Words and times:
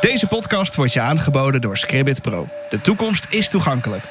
Deze 0.00 0.26
podcast 0.26 0.76
wordt 0.76 0.92
je 0.92 1.00
aangeboden 1.00 1.60
door 1.60 1.76
Scribbit 1.76 2.22
Pro. 2.22 2.48
De 2.70 2.80
toekomst 2.80 3.26
is 3.30 3.50
toegankelijk. 3.50 4.02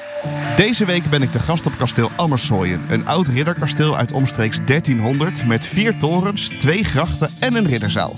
Deze 0.56 0.84
week 0.84 1.10
ben 1.10 1.22
ik 1.22 1.32
de 1.32 1.38
gast 1.38 1.66
op 1.66 1.72
kasteel 1.78 2.10
Ammersoyen. 2.16 2.80
Een 2.88 3.06
oud 3.06 3.26
ridderkasteel 3.26 3.96
uit 3.96 4.12
omstreeks 4.12 4.58
1300 4.66 5.46
met 5.46 5.66
vier 5.66 5.98
torens, 5.98 6.48
twee 6.58 6.84
grachten 6.84 7.30
en 7.38 7.54
een 7.54 7.66
ridderzaal. 7.66 8.14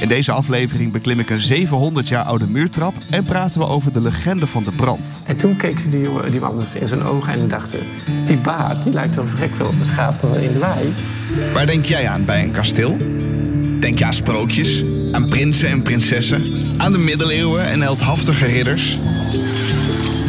In 0.00 0.08
deze 0.08 0.32
aflevering 0.32 0.92
beklim 0.92 1.20
ik 1.20 1.30
een 1.30 1.40
700 1.40 2.08
jaar 2.08 2.24
oude 2.24 2.48
muurtrap 2.48 2.94
en 3.10 3.24
praten 3.24 3.60
we 3.60 3.66
over 3.66 3.92
de 3.92 4.00
legende 4.02 4.46
van 4.46 4.64
de 4.64 4.72
brand. 4.72 5.22
En 5.26 5.36
toen 5.36 5.56
keek 5.56 5.78
ze 5.78 5.88
die, 5.88 6.00
jongen- 6.00 6.30
die 6.30 6.40
man 6.40 6.58
dus 6.58 6.74
in 6.74 6.88
zijn 6.88 7.02
ogen 7.02 7.32
en 7.32 7.48
dacht 7.48 7.68
ze... 7.68 7.82
die 8.24 8.36
baard, 8.36 8.82
die 8.82 8.92
lijkt 8.92 9.14
wel 9.16 9.26
vrek 9.26 9.54
veel 9.54 9.66
op 9.66 9.78
de 9.78 9.84
schapen 9.84 10.42
in 10.42 10.52
de 10.52 10.58
wei. 10.58 10.92
Waar 11.52 11.66
denk 11.66 11.84
jij 11.84 12.08
aan 12.08 12.24
bij 12.24 12.42
een 12.42 12.52
kasteel? 12.52 12.96
Denk 13.80 13.98
je 13.98 14.04
aan 14.04 14.14
sprookjes, 14.14 14.84
aan 15.12 15.28
prinsen 15.28 15.68
en 15.68 15.82
prinsessen, 15.82 16.42
aan 16.76 16.92
de 16.92 16.98
middeleeuwen 16.98 17.70
en 17.70 17.80
heldhaftige 17.80 18.46
ridders? 18.46 18.98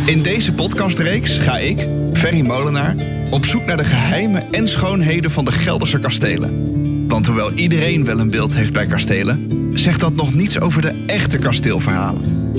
In 0.05 0.21
deze 0.21 0.53
podcastreeks 0.53 1.37
ga 1.37 1.57
ik, 1.57 1.87
Ferry 2.13 2.41
Molenaar, 2.41 2.95
op 3.29 3.45
zoek 3.45 3.65
naar 3.65 3.77
de 3.77 3.83
geheimen 3.83 4.51
en 4.51 4.67
schoonheden 4.67 5.31
van 5.31 5.45
de 5.45 5.51
Gelderse 5.51 5.99
kastelen. 5.99 6.69
Want 7.07 7.25
hoewel 7.25 7.51
iedereen 7.51 8.05
wel 8.05 8.19
een 8.19 8.31
beeld 8.31 8.55
heeft 8.55 8.73
bij 8.73 8.85
kastelen, 8.85 9.69
zegt 9.73 9.99
dat 9.99 10.15
nog 10.15 10.33
niets 10.33 10.59
over 10.59 10.81
de 10.81 11.03
echte 11.07 11.37
kasteelverhalen. 11.37 12.51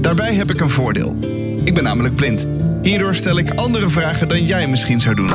Daarbij 0.00 0.34
heb 0.34 0.50
ik 0.50 0.60
een 0.60 0.70
voordeel. 0.70 1.16
Ik 1.64 1.74
ben 1.74 1.84
namelijk 1.84 2.14
blind. 2.14 2.46
Hierdoor 2.82 3.14
stel 3.14 3.38
ik 3.38 3.50
andere 3.50 3.88
vragen 3.88 4.28
dan 4.28 4.44
jij 4.44 4.66
misschien 4.66 5.00
zou 5.00 5.14
doen. 5.14 5.30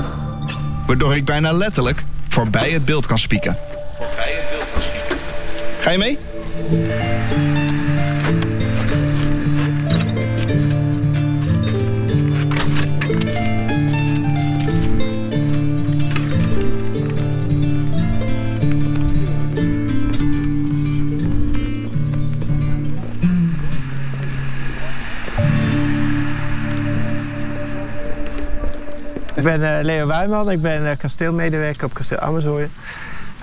Waardoor 0.87 1.15
ik 1.15 1.25
bijna 1.25 1.51
letterlijk 1.51 2.03
voorbij 2.27 2.69
het 2.69 2.85
beeld 2.85 3.05
kan 3.05 3.19
spieken. 3.19 3.57
Voorbij 3.97 4.31
het. 4.31 4.52
Ga 5.83 5.91
je 5.91 5.97
mee? 5.97 6.17
Ik 29.35 29.43
ben 29.43 29.77
eh, 29.77 29.83
Leo 29.83 30.07
Wijman, 30.07 30.51
ik 30.51 30.61
ben 30.61 30.89
eh, 30.89 30.97
kasteelmedewerker 30.97 31.85
op 31.85 31.93
kasteel 31.93 32.17
Amerzooien. 32.17 32.71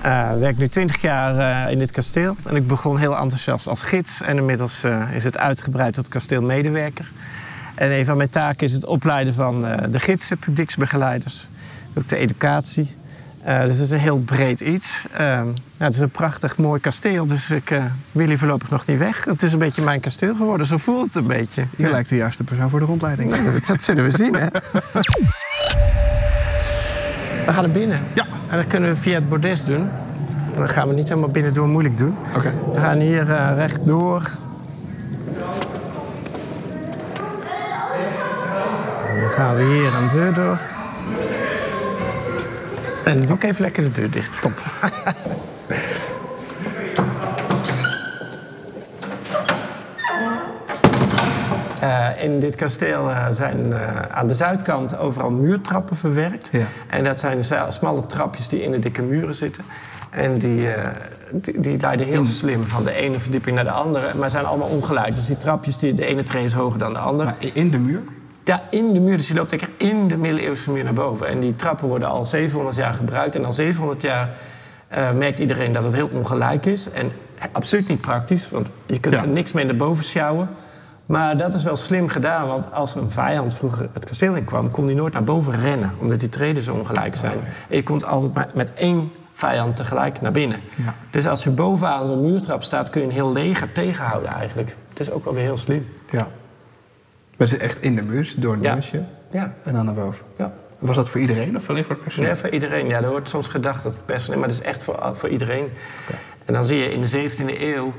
Ik 0.01 0.39
werk 0.39 0.57
nu 0.57 0.67
20 0.67 1.01
jaar 1.01 1.65
eh, 1.65 1.71
in 1.71 1.79
dit 1.79 1.91
kasteel. 1.91 2.35
En 2.45 2.55
ik 2.55 2.67
begon 2.67 2.97
heel 2.97 3.17
enthousiast 3.17 3.67
als 3.67 3.83
gids. 3.83 4.21
En 4.21 4.37
inmiddels 4.37 4.83
eh, 4.83 5.13
is 5.13 5.23
het 5.23 5.37
uitgebreid 5.37 5.93
tot 5.93 6.07
kasteelmedewerker. 6.07 7.11
En 7.75 7.91
een 7.91 8.05
van 8.05 8.17
mijn 8.17 8.29
taken 8.29 8.67
is 8.67 8.73
het 8.73 8.85
opleiden 8.85 9.33
van 9.33 9.61
de 9.89 9.99
gidsen, 9.99 10.37
publieksbegeleiders. 10.37 11.47
Ook 11.93 12.07
de 12.07 12.15
educatie. 12.15 12.95
Dus 13.43 13.77
het 13.77 13.79
is 13.79 13.89
een 13.89 13.99
heel 13.99 14.19
breed 14.19 14.59
iets. 14.59 15.05
Eh, 15.11 15.19
ja, 15.77 15.85
het 15.85 15.93
is 15.93 15.99
een 15.99 16.09
prachtig 16.09 16.57
mooi 16.57 16.81
kasteel, 16.81 17.25
dus 17.25 17.49
ik 17.49 17.79
wil 18.11 18.27
hier 18.27 18.37
voorlopig 18.37 18.69
nog 18.69 18.85
niet 18.85 18.97
weg. 18.97 19.25
Het 19.25 19.43
is 19.43 19.53
een 19.53 19.59
beetje 19.59 19.83
mijn 19.83 19.99
kasteel 19.99 20.35
geworden, 20.35 20.65
zo 20.65 20.77
voelt 20.77 21.05
het 21.05 21.15
een 21.15 21.27
beetje. 21.27 21.65
Je 21.77 21.89
lijkt 21.89 22.09
de 22.09 22.15
juiste 22.15 22.43
persoon 22.43 22.69
voor 22.69 22.79
de 22.79 22.85
rondleiding. 22.85 23.35
Dat 23.67 23.83
zullen 23.83 24.03
we 24.03 24.11
zien, 24.11 24.35
hè? 24.35 24.47
We 27.45 27.51
gaan 27.53 27.63
naar 27.63 27.71
binnen. 27.71 27.99
Ja. 28.13 28.30
En 28.51 28.57
dat 28.57 28.67
kunnen 28.67 28.89
we 28.89 28.95
via 28.95 29.13
het 29.13 29.29
bordes 29.29 29.65
doen. 29.65 29.89
En 30.53 30.59
dan 30.59 30.69
gaan 30.69 30.87
we 30.87 30.93
niet 30.93 31.07
helemaal 31.07 31.29
binnen 31.29 31.53
door 31.53 31.67
moeilijk 31.67 31.97
doen. 31.97 32.17
Oké. 32.35 32.53
We 32.73 32.79
gaan 32.79 32.97
hier 32.97 33.31
eh, 33.31 33.55
rechtdoor. 33.55 34.21
En 39.07 39.19
dan 39.19 39.29
gaan 39.29 39.55
we 39.55 39.63
hier 39.63 39.93
een 39.93 40.07
deur 40.07 40.33
door. 40.33 40.57
En 43.03 43.21
doe 43.21 43.35
ik 43.35 43.43
even 43.43 43.61
lekker 43.61 43.83
de 43.83 43.91
deur 43.91 44.11
dicht. 44.11 44.41
Top. 44.41 44.53
in 52.21 52.39
dit 52.39 52.55
kasteel 52.55 53.09
eh, 53.09 53.25
zijn 53.29 53.73
eh, 53.73 53.79
aan 54.11 54.27
de 54.27 54.33
zuidkant 54.33 54.97
overal 54.97 55.31
muurtrappen 55.31 55.95
verwerkt. 55.95 56.49
Ja. 56.51 56.65
En 56.89 57.03
dat 57.03 57.19
zijn 57.19 57.43
za- 57.43 57.71
smalle 57.71 58.05
trapjes 58.05 58.47
die 58.47 58.63
in 58.63 58.71
de 58.71 58.79
dikke 58.79 59.01
muren 59.01 59.35
zitten. 59.35 59.63
En 60.09 60.37
die, 60.37 60.71
eh, 60.71 60.89
die, 61.31 61.59
die 61.59 61.79
leiden 61.79 62.05
heel 62.05 62.25
slim 62.25 62.67
van 62.67 62.83
de 62.83 62.91
ene 62.93 63.19
verdieping 63.19 63.55
naar 63.55 63.63
de 63.63 63.71
andere. 63.71 64.05
Maar 64.15 64.29
zijn 64.29 64.45
allemaal 64.45 64.67
ongelijk. 64.67 65.15
Dus 65.15 65.25
die 65.25 65.37
trapjes, 65.37 65.77
die, 65.77 65.93
de 65.93 66.05
ene 66.05 66.23
tree 66.23 66.43
is 66.43 66.53
hoger 66.53 66.79
dan 66.79 66.93
de 66.93 66.99
andere. 66.99 67.33
in 67.53 67.69
de 67.69 67.77
muur? 67.79 68.01
Ja, 68.43 68.63
in 68.69 68.93
de 68.93 68.99
muur. 68.99 69.17
Dus 69.17 69.27
je 69.27 69.33
loopt 69.33 69.51
lekker 69.51 69.69
in 69.77 70.07
de 70.07 70.17
middeleeuwse 70.17 70.71
muur 70.71 70.83
naar 70.83 70.93
boven. 70.93 71.27
En 71.27 71.39
die 71.39 71.55
trappen 71.55 71.87
worden 71.87 72.07
al 72.07 72.25
700 72.25 72.75
jaar 72.75 72.93
gebruikt. 72.93 73.35
En 73.35 73.45
al 73.45 73.53
700 73.53 74.01
jaar 74.01 74.33
eh, 74.87 75.11
merkt 75.11 75.39
iedereen 75.39 75.71
dat 75.73 75.83
het 75.83 75.93
heel 75.93 76.09
ongelijk 76.13 76.65
is. 76.65 76.89
En 76.91 77.11
absoluut 77.51 77.87
niet 77.87 78.01
praktisch, 78.01 78.49
want 78.49 78.69
je 78.85 78.99
kunt 78.99 79.13
Ja. 79.15 79.21
er 79.21 79.27
niks 79.27 79.51
mee 79.51 79.65
naar 79.65 79.75
boven 79.75 80.03
sjouwen. 80.03 80.49
Maar 81.11 81.37
dat 81.37 81.53
is 81.53 81.63
wel 81.63 81.75
slim 81.75 82.07
gedaan, 82.07 82.47
want 82.47 82.71
als 82.73 82.95
een 82.95 83.09
vijand 83.09 83.53
vroeger 83.53 83.89
het 83.93 84.05
kasteel 84.05 84.35
in 84.35 84.45
kwam... 84.45 84.71
kon 84.71 84.85
hij 84.85 84.93
nooit 84.93 85.13
naar 85.13 85.23
boven 85.23 85.61
rennen, 85.61 85.91
omdat 85.99 86.19
die 86.19 86.29
treden 86.29 86.63
zo 86.63 86.73
ongelijk 86.73 87.15
zijn. 87.15 87.39
En 87.69 87.75
je 87.75 87.83
komt 87.83 88.05
altijd 88.05 88.33
maar 88.33 88.49
met 88.53 88.73
één 88.73 89.11
vijand 89.33 89.75
tegelijk 89.75 90.21
naar 90.21 90.31
binnen. 90.31 90.59
Ja. 90.75 90.95
Dus 91.09 91.27
als 91.27 91.43
je 91.43 91.49
bovenaan 91.49 92.05
zo'n 92.05 92.21
muurtrap 92.21 92.63
staat... 92.63 92.89
kun 92.89 93.01
je 93.01 93.07
een 93.07 93.13
heel 93.13 93.31
leger 93.31 93.71
tegenhouden 93.71 94.31
eigenlijk. 94.31 94.75
Het 94.89 94.99
is 94.99 95.11
ook 95.11 95.23
wel 95.23 95.33
weer 95.33 95.43
heel 95.43 95.57
slim. 95.57 95.87
Ja. 96.09 96.27
Maar 97.37 97.47
is 97.47 97.57
echt 97.57 97.81
in 97.81 97.95
de 97.95 98.01
muur, 98.01 98.33
door 98.37 98.53
een 98.53 98.61
Ja. 98.61 98.77
Ja, 99.31 99.53
en 99.63 99.73
dan 99.73 99.85
naar 99.85 99.93
boven. 99.93 100.25
ja. 100.37 100.53
Was 100.79 100.95
dat 100.95 101.09
voor 101.09 101.21
iedereen 101.21 101.57
of 101.57 101.69
alleen 101.69 101.83
voor 101.83 101.95
het 101.95 102.03
personeel? 102.03 102.29
Nee, 102.29 102.37
voor 102.37 102.49
iedereen. 102.49 102.87
Ja, 102.87 103.01
er 103.01 103.09
wordt 103.09 103.29
soms 103.29 103.47
gedacht 103.47 103.83
dat 103.83 103.91
het 103.91 104.05
personeel, 104.05 104.39
maar 104.39 104.47
dat 104.47 104.57
is 104.57 104.63
echt 104.63 104.83
voor, 104.83 105.11
voor 105.13 105.29
iedereen. 105.29 105.67
En 106.45 106.53
dan 106.53 106.65
zie 106.65 106.77
je 106.77 106.91
in 106.91 107.01
de 107.01 107.29
17e 107.29 107.61
eeuw 107.61 107.93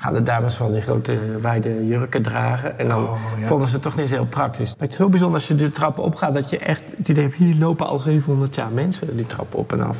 gaan 0.00 0.12
de 0.14 0.22
dames 0.22 0.54
van 0.54 0.72
die 0.72 0.80
grote 0.82 1.18
wijde 1.40 1.86
jurken 1.86 2.22
dragen. 2.22 2.78
En 2.78 2.88
dan 2.88 3.02
Oh, 3.04 3.18
ja. 3.38 3.46
vonden 3.46 3.68
ze 3.68 3.74
het 3.74 3.82
toch 3.82 3.96
niet 3.96 4.08
zo 4.08 4.14
heel 4.14 4.26
praktisch. 4.26 4.68
Maar 4.70 4.82
het 4.82 4.90
is 4.92 4.98
heel 4.98 5.08
bijzonder 5.08 5.38
als 5.38 5.48
je 5.48 5.54
de 5.54 5.70
trappen 5.70 6.02
opgaat, 6.04 6.34
dat 6.34 6.50
je 6.50 6.58
echt 6.58 6.92
het 6.96 7.08
idee 7.08 7.24
hebt, 7.24 7.36
hier 7.36 7.56
lopen 7.56 7.86
al 7.86 7.98
700 7.98 8.54
jaar 8.54 8.70
mensen 8.70 9.16
die 9.16 9.26
trappen 9.26 9.58
op 9.58 9.72
en 9.72 9.80
af. 9.80 9.96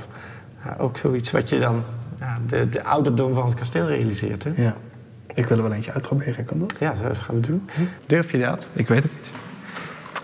Ja, 0.64 0.76
ook 0.78 0.96
zoiets 0.98 1.30
wat 1.30 1.48
je 1.50 1.58
dan, 1.58 1.82
ja, 2.18 2.38
de, 2.46 2.68
de 2.68 2.84
ouderdom 2.84 3.34
van 3.34 3.44
het 3.44 3.54
kasteel 3.54 3.86
realiseert. 3.86 4.44
Hè? 4.44 4.52
Ja. 4.56 4.74
Ik 5.34 5.46
wil 5.46 5.56
er 5.56 5.62
wel 5.62 5.72
eentje 5.72 5.92
uitproberen, 5.92 6.44
kan 6.44 6.58
dat? 6.58 6.74
Ja, 6.78 6.94
zo 6.94 7.02
dat 7.08 7.18
gaan 7.18 7.34
we 7.34 7.40
doen. 7.40 7.68
Durf 8.06 8.30
je 8.32 8.38
dat? 8.38 8.66
Ik 8.72 8.88
weet 8.88 9.02
het 9.02 9.12
niet. 9.14 9.30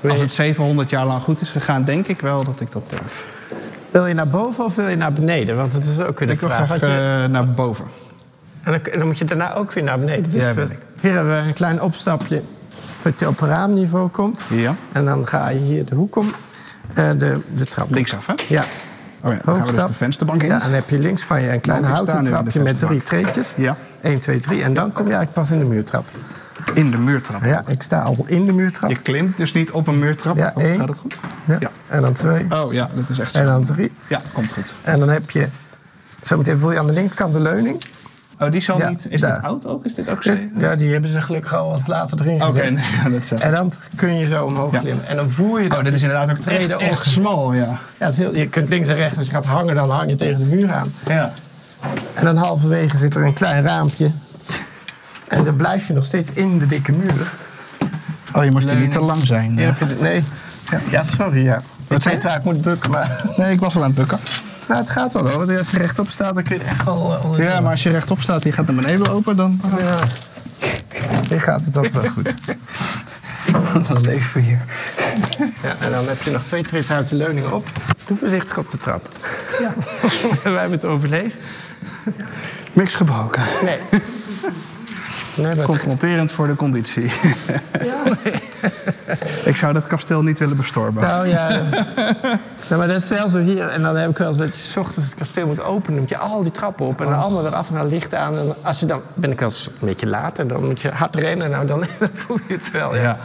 Als 0.03 0.13
je, 0.15 0.21
het 0.21 0.33
700 0.33 0.91
jaar 0.91 1.07
lang 1.07 1.21
goed 1.23 1.41
is 1.41 1.51
gegaan, 1.51 1.85
denk 1.85 2.07
ik 2.07 2.21
wel 2.21 2.45
dat 2.45 2.61
ik 2.61 2.73
dat 2.73 2.91
durf. 2.91 3.25
wil 3.91 4.07
je 4.07 4.15
naar 4.15 4.29
boven 4.29 4.65
of 4.65 4.75
wil 4.75 4.89
je 4.89 4.97
naar 4.97 5.13
beneden? 5.13 5.57
Want 5.57 5.73
het 5.73 5.87
is 5.87 6.01
ook 6.01 6.19
weer 6.19 6.29
de 6.29 6.35
Ik 6.35 6.41
wil 6.41 6.49
vraag. 6.49 6.67
graag 6.67 6.81
je- 6.81 7.21
eh, 7.25 7.31
naar 7.31 7.47
boven. 7.49 7.85
En 8.65 8.73
dan, 8.73 8.81
dan 8.99 9.07
moet 9.07 9.19
je 9.19 9.25
daarna 9.25 9.55
ook 9.55 9.73
weer 9.73 9.85
naar 9.85 9.99
beneden. 9.99 10.31
Dus 10.31 10.35
Ja, 10.55 10.63
eh, 10.63 10.69
hier 11.01 11.13
hebben 11.15 11.43
we 11.43 11.49
een 11.49 11.55
klein 11.55 11.81
opstapje 11.83 12.43
tot 12.99 13.19
je 13.21 13.29
op 13.29 13.41
raamniveau 13.41 14.09
komt. 14.09 14.45
Ja. 14.49 14.75
En 14.93 15.05
dan 15.05 15.27
ga 15.27 15.49
je 15.49 15.59
hier 15.59 15.85
de 15.85 15.95
hoek 15.95 16.17
om, 16.17 16.33
eh, 16.95 17.11
de, 17.17 17.41
de 17.55 17.65
trap. 17.65 17.91
Linksaf, 17.91 18.27
hè? 18.27 18.33
Ja. 18.49 18.65
Oh 19.23 19.33
ja, 19.33 19.39
dan 19.45 19.57
gaan 19.57 19.67
we 19.67 19.73
dus 19.73 19.87
de 19.87 19.95
vensterbank 19.95 20.43
in. 20.43 20.49
Ja, 20.49 20.55
en 20.55 20.61
dan 20.61 20.71
heb 20.73 20.89
je 20.91 20.99
links 20.99 21.23
van 21.23 21.43
je 21.43 21.53
een 21.53 21.61
klein 21.61 21.85
houten 21.85 22.23
trapje 22.23 22.61
met 22.61 22.79
drie 22.79 23.01
treetjes. 23.03 23.53
Ja. 23.57 23.77
1, 24.01 24.19
2, 24.21 24.41
3. 24.41 24.63
En 24.63 24.75
dan 24.75 24.93
kom 24.93 25.07
je 25.07 25.13
eigenlijk 25.15 25.33
pas 25.33 25.51
in 25.51 25.59
de 25.59 25.65
muurtrap. 25.65 26.07
In 26.75 26.91
de 26.91 26.99
muurtrap. 26.99 27.45
Ja, 27.45 27.63
ik 27.67 27.83
sta 27.83 28.01
al 28.03 28.25
in 28.27 28.47
de 28.47 28.53
muurtrap. 28.53 28.91
Je 28.91 28.97
klimt 29.03 29.37
dus 29.37 29.53
niet 29.53 29.71
op 29.73 29.87
een 29.87 29.99
muurtrap. 29.99 30.37
Ja, 30.37 30.53
Oh, 30.55 30.63
één. 30.63 30.79
gaat 30.79 30.89
het 30.89 30.99
goed? 30.99 31.15
Ja. 31.45 31.57
Ja. 31.61 31.71
En 31.89 32.01
dan 32.03 32.13
twee. 32.13 32.47
Oh 32.51 32.73
ja, 32.73 32.89
dat 32.95 33.09
is 33.09 33.19
echt 33.19 33.33
zo. 33.33 33.39
En 33.39 33.47
dan 33.47 33.65
drie. 33.65 33.93
Ja, 34.07 34.21
komt 34.33 34.53
goed. 34.53 34.75
En 34.83 34.99
dan 34.99 35.09
heb 35.09 35.31
je... 35.31 35.47
Zometeen 36.23 36.59
voel 36.59 36.73
je 36.73 36.79
aan 36.79 36.87
de 36.87 36.93
linkerkant 36.93 37.33
de 37.33 37.41
leuning. 37.41 37.85
Oh, 38.41 38.51
die 38.51 38.61
zal 38.61 38.79
Ja, 38.79 38.89
niet... 38.89 39.07
Is 39.11 39.21
daar. 39.21 39.35
dit 39.35 39.45
oud 39.45 39.67
ook? 39.67 39.85
Is 39.85 39.95
dit 39.95 40.09
ook 40.11 40.23
zo? 40.23 40.33
Ja, 40.59 40.75
die 40.75 40.93
hebben 40.93 41.11
ze 41.11 41.21
gelukkig 41.21 41.55
al 41.55 41.71
wat 41.71 41.87
later 41.87 42.21
erin 42.21 42.43
Oké, 42.43 42.45
gezet. 42.53 42.71
nee, 42.75 42.85
ja, 43.05 43.09
dat 43.11 43.21
is 43.23 43.33
En 43.33 43.51
dan 43.55 43.73
kun 43.97 44.15
je 44.19 44.27
zo 44.27 44.45
omhoog 44.45 44.73
Ja. 44.73 44.79
klimmen. 44.79 45.07
En 45.07 45.17
dan 45.17 45.31
voel 45.31 45.59
je 45.59 45.69
dat 45.69 45.79
Oh, 45.79 45.85
dit 45.85 45.95
is 45.95 46.03
inderdaad 46.03 46.31
ook 46.31 46.37
echt, 46.37 46.43
treden 46.43 46.79
echt 46.81 47.05
smal, 47.05 47.53
ja. 47.53 47.65
Ja, 47.65 47.79
het 47.99 48.13
is 48.13 48.19
heel- 48.19 48.35
je 48.37 48.49
kunt 48.49 48.69
links 48.69 48.89
en 48.89 48.95
rechts, 48.95 49.19
als 49.19 49.27
je 49.27 49.33
gaat 49.33 49.45
hangen, 49.45 49.75
dan 49.75 49.91
hang 49.91 50.11
je 50.11 50.17
tegen 50.17 50.39
de 50.39 50.45
muur 50.57 50.73
aan. 50.73 50.93
Ja. 51.07 51.33
En 52.15 52.25
dan 52.25 52.37
halverwege 52.37 52.97
zit 52.97 53.17
er 53.17 53.25
een 53.25 53.35
klein 53.35 53.63
raampje. 53.63 54.11
En 55.29 55.45
dan 55.45 55.57
blijf 55.57 55.87
je 55.87 55.93
nog 55.93 56.05
steeds 56.05 56.31
in 56.33 56.59
de 56.59 56.67
dikke 56.67 56.93
muur. 56.93 57.33
Oh, 58.33 58.45
je 58.45 58.51
moest 58.51 58.67
Nee, 58.71 58.81
niet 58.81 58.91
te 58.91 58.97
nee. 58.99 59.07
lang 59.07 59.27
zijn. 59.27 59.55
De- 59.57 59.73
nee. 60.01 60.23
Ja, 60.91 61.03
sorry, 61.03 61.45
ja. 61.45 61.57
Ik 61.89 62.03
zei 62.03 62.15
weet 62.15 62.23
waar 62.25 62.37
ik 62.37 62.45
moet 62.45 62.63
bukken, 62.63 62.91
maar... 62.91 63.21
Nee, 63.37 63.53
ik 63.53 63.61
was 63.61 63.75
wel 63.75 63.83
aan 63.83 63.89
het 63.89 63.99
bukken. 63.99 64.19
Nou, 64.69 64.81
het 64.81 64.91
gaat 64.91 65.13
wel 65.13 65.29
hoor. 65.29 65.47
Want 65.47 65.59
als 65.59 65.71
je 65.71 65.79
rechtop 65.79 66.09
staat, 66.09 66.35
dan 66.35 66.43
kun 66.43 66.57
je 66.59 66.63
echt 66.65 66.85
wel... 66.85 67.19
eh, 67.39 67.45
Ja, 67.45 67.61
maar 67.61 67.71
als 67.71 67.83
je 67.83 67.91
rechtop 67.91 68.21
staat, 68.21 68.43
die 68.43 68.53
gaat 68.53 68.67
naar 68.67 68.75
beneden 68.75 69.09
open, 69.13 69.37
dan... 69.37 69.61
Ja. 69.79 69.97
Hier 71.29 71.41
gaat 71.41 71.65
het 71.65 71.77
altijd 71.77 71.93
wel 71.93 72.11
goed. 72.11 72.35
Dan 73.89 74.01
leven 74.01 74.33
we 74.35 74.41
hier. 74.41 74.61
Ja, 75.63 75.75
en 75.81 75.91
dan 75.91 76.09
heb 76.09 76.23
je 76.23 76.31
nog 76.31 76.43
twee 76.45 76.63
trits 76.63 76.91
uit 76.91 77.09
de 77.09 77.17
leuning 77.17 77.47
op. 77.51 77.69
Doe 78.07 78.17
voorzichtig 78.17 78.59
op 78.59 78.71
de 78.71 78.79
trap. 78.79 79.09
Ja. 79.61 79.75
Wij 80.43 80.53
hebben 80.53 80.71
het 80.71 80.85
overleefd. 80.85 81.41
Niks 82.73 82.95
gebroken. 82.95 83.43
Nee. 83.65 83.79
Nee, 85.37 85.63
Confronterend 85.65 86.33
voor 86.33 86.47
de 86.47 86.55
conditie. 86.57 87.11
ik 89.51 89.57
zou 89.57 89.73
dat 89.73 89.87
kasteel 89.87 90.23
niet 90.23 90.39
willen 90.39 90.57
bestormen. 90.57 91.03
Nou 91.03 91.29
ja. 91.29 91.49
ja, 92.69 92.77
maar 92.77 92.87
dat 92.89 92.97
is 92.97 93.09
wel 93.09 93.29
zo 93.29 93.39
hier. 93.39 93.69
En 93.69 93.83
dan 93.83 93.97
heb 93.97 94.11
ik 94.11 94.19
wel 94.19 94.29
eens 94.29 94.37
dat 94.37 94.49
je 94.49 94.55
's 94.71 94.77
ochtends 94.77 95.09
het 95.09 95.15
kasteel 95.19 95.47
moet 95.47 95.63
openen. 95.63 95.91
Dan 95.91 95.99
moet 96.01 96.09
je 96.09 96.19
al 96.19 96.43
die 96.43 96.53
trappen 96.53 96.87
op 96.87 97.01
en 97.01 97.07
dan 97.07 97.19
allemaal 97.21 97.43
weer 97.43 97.55
af 97.55 97.69
en 97.69 97.75
dan 97.75 97.89
licht 97.89 98.15
aan. 98.15 98.39
En 98.39 98.55
als 98.63 98.81
je 98.81 98.87
dan 98.87 99.01
ben 99.15 99.31
ik 99.31 99.41
wel 99.41 99.49
eens 99.49 99.67
een 99.67 99.87
beetje 99.87 100.07
later, 100.07 100.49
dan 100.49 100.65
moet 100.67 100.81
je 100.81 100.91
hard 100.91 101.17
rennen. 101.17 101.51
Nou, 101.51 101.67
dan, 101.67 101.79
dan 101.99 102.09
voel 102.13 102.39
je 102.49 102.55
het 102.55 102.71
wel. 102.71 102.95
Ja. 102.95 103.03
Ja. 103.03 103.17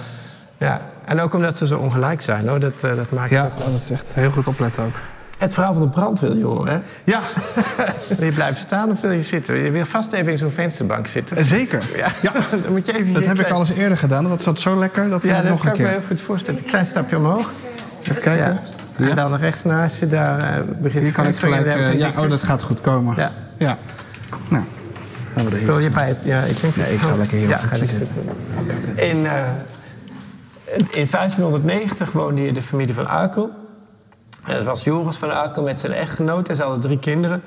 ja. 0.57 0.81
En 1.05 1.19
ook 1.21 1.33
omdat 1.33 1.57
ze 1.57 1.67
zo 1.67 1.77
ongelijk 1.77 2.21
zijn 2.21 2.47
hoor. 2.47 2.59
Dat, 2.59 2.83
eh, 2.83 2.95
dat 2.95 3.11
maakt 3.11 3.29
Ja, 3.29 3.43
het 3.43 3.51
ook 3.53 3.59
wel. 3.59 3.71
dat 3.71 3.81
is 3.81 3.91
echt 3.91 4.15
heel 4.15 4.31
goed 4.31 4.47
opletten 4.47 4.83
ook. 4.83 4.95
Het 5.39 5.53
verhaal 5.53 5.73
van 5.73 5.81
de 5.81 5.87
brand 5.89 6.19
wil 6.19 6.35
je 6.37 6.43
horen, 6.43 6.73
hè? 6.73 6.79
Ja, 7.03 7.21
Wil 8.17 8.25
je 8.29 8.33
blijven 8.33 8.55
staan 8.61 8.91
of 8.91 9.01
wil 9.01 9.11
je 9.11 9.21
zitten? 9.21 9.55
Je 9.55 9.71
wil 9.71 9.85
vast 9.85 10.11
even 10.13 10.31
in 10.31 10.37
zo'n 10.37 10.51
vensterbank 10.51 11.07
zitten. 11.07 11.45
zeker. 11.45 11.83
Ja, 11.95 12.07
Ja, 12.21 12.31
dan 12.63 12.71
moet 12.71 12.85
je 12.85 12.97
even 12.97 13.13
dat 13.13 13.23
heb 13.25 13.31
ik 13.31 13.37
klein- 13.45 13.53
al 13.53 13.59
eens 13.59 13.77
eerder 13.77 13.97
gedaan. 13.97 14.23
Dat 14.29 14.41
zat 14.41 14.59
zo 14.59 14.75
lekker. 14.79 15.09
Dat 15.09 15.23
Ja, 15.23 15.35
ja, 15.35 15.41
dat 15.41 15.49
nog 15.51 15.59
kan 15.59 15.67
een 15.67 15.73
ik 15.73 15.79
me 15.81 15.87
keer. 15.87 15.97
heel 15.97 16.07
goed 16.07 16.21
voorstellen. 16.21 16.59
Een 16.63 16.65
klein 16.69 16.85
stapje 16.85 17.17
omhoog. 17.17 17.51
Even 18.01 18.21
kijken. 18.21 18.59
Ja. 18.97 19.09
En 19.09 19.15
dan 19.15 19.35
rechts 19.35 19.63
naast 19.63 19.99
je, 19.99 20.07
daar 20.07 20.39
eh, 20.43 20.61
begint 20.81 21.03
Hier 21.03 21.13
kan 21.13 21.25
ik 21.27 21.35
gelijk... 21.35 21.65
eh, 21.65 21.91
je 21.91 21.97
ja, 21.97 22.11
oh, 22.17 22.29
dat 22.29 22.41
gaat 22.43 22.63
goed 22.63 22.81
komen. 22.81 23.15
Ja. 23.17 23.31
ja. 23.57 23.77
Nou, 24.47 24.63
gaan 25.35 25.45
we 25.49 25.57
er 25.57 25.65
Wil 25.65 25.79
je 25.79 25.89
bij 25.89 26.07
het? 26.07 26.21
Ja, 26.25 26.41
ik 26.41 26.61
denk 26.61 26.75
dat 26.75 26.85
Nee, 26.85 26.93
ik 26.93 26.99
het- 27.01 27.09
ga 27.09 27.15
lekker 27.15 27.37
hier 27.37 27.47
Ja, 27.47 27.55
op 27.55 27.61
het 27.61 27.69
ga 27.69 27.77
lekker 27.77 27.97
zitten. 27.97 28.17
zitten. 28.97 29.09
In, 29.09 29.25
eh, 29.25 29.41
in 30.91 31.07
1590 31.09 32.11
woonde 32.11 32.41
hier 32.41 32.53
de 32.53 32.61
familie 32.61 32.93
van 32.93 33.07
Arkel. 33.07 33.67
En 34.45 34.55
dat 34.55 34.65
was 34.65 34.83
Joris 34.83 35.15
van 35.15 35.33
Arkel 35.33 35.63
met 35.63 35.79
zijn 35.79 35.93
echtgenoot. 35.93 36.49
En 36.49 36.55
ze 36.55 36.61
hadden 36.61 36.79
drie 36.79 36.99
kinderen. 36.99 37.43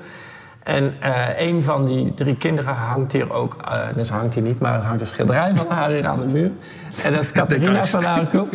En 0.63 0.93
eh, 1.01 1.47
een 1.47 1.63
van 1.63 1.85
die 1.85 2.13
drie 2.13 2.35
kinderen 2.35 2.75
hangt 2.75 3.11
hier 3.11 3.33
ook... 3.33 3.55
eh 3.67 3.79
dus 3.95 4.09
hangt 4.09 4.33
hier 4.33 4.43
niet, 4.43 4.59
maar 4.59 4.73
er 4.73 4.85
hangt 4.85 5.01
een 5.01 5.07
schilderij 5.07 5.51
van 5.55 5.67
haar 5.75 5.89
hier 5.89 6.07
aan 6.07 6.19
de 6.19 6.25
muur. 6.25 6.51
En 7.03 7.13
dat 7.13 7.21
is 7.21 7.31
Catharina 7.41 7.85
van 7.85 8.05
Arkel. 8.05 8.47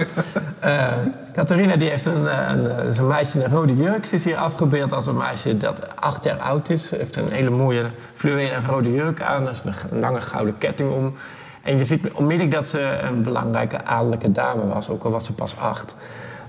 Eh 0.59 0.87
Catharina 1.33 1.77
die 1.77 1.89
heeft 1.89 2.07
een, 2.07 2.51
een, 2.51 2.99
een 2.99 3.07
meisje 3.07 3.39
in 3.39 3.45
een 3.45 3.51
rode 3.51 3.77
jurk. 3.77 4.05
Ze 4.05 4.15
is 4.15 4.25
hier 4.25 4.37
afgebeeld 4.37 4.93
als 4.93 5.07
een 5.07 5.17
meisje 5.17 5.57
dat 5.57 5.97
acht 5.97 6.25
jaar 6.25 6.39
oud 6.39 6.69
is. 6.69 6.89
Ze 6.89 6.97
heeft 6.97 7.17
een 7.17 7.31
hele 7.31 7.51
mooie 7.51 7.85
fluwelen 8.15 8.65
rode 8.67 8.93
jurk 8.93 9.21
aan. 9.23 9.47
Er 9.47 9.51
is 9.51 9.65
een 9.65 9.99
lange 10.01 10.21
gouden 10.21 10.59
ketting 10.59 10.93
om. 10.93 11.15
En 11.63 11.77
je 11.77 11.85
ziet 11.85 12.13
onmiddellijk 12.13 12.55
dat 12.55 12.67
ze 12.67 12.99
een 13.03 13.23
belangrijke 13.23 13.85
adellijke 13.85 14.33
dame 14.33 14.67
was. 14.67 14.91
Ook 14.91 15.05
al 15.05 15.11
was 15.11 15.25
ze 15.25 15.33
pas 15.33 15.57
acht. 15.57 15.95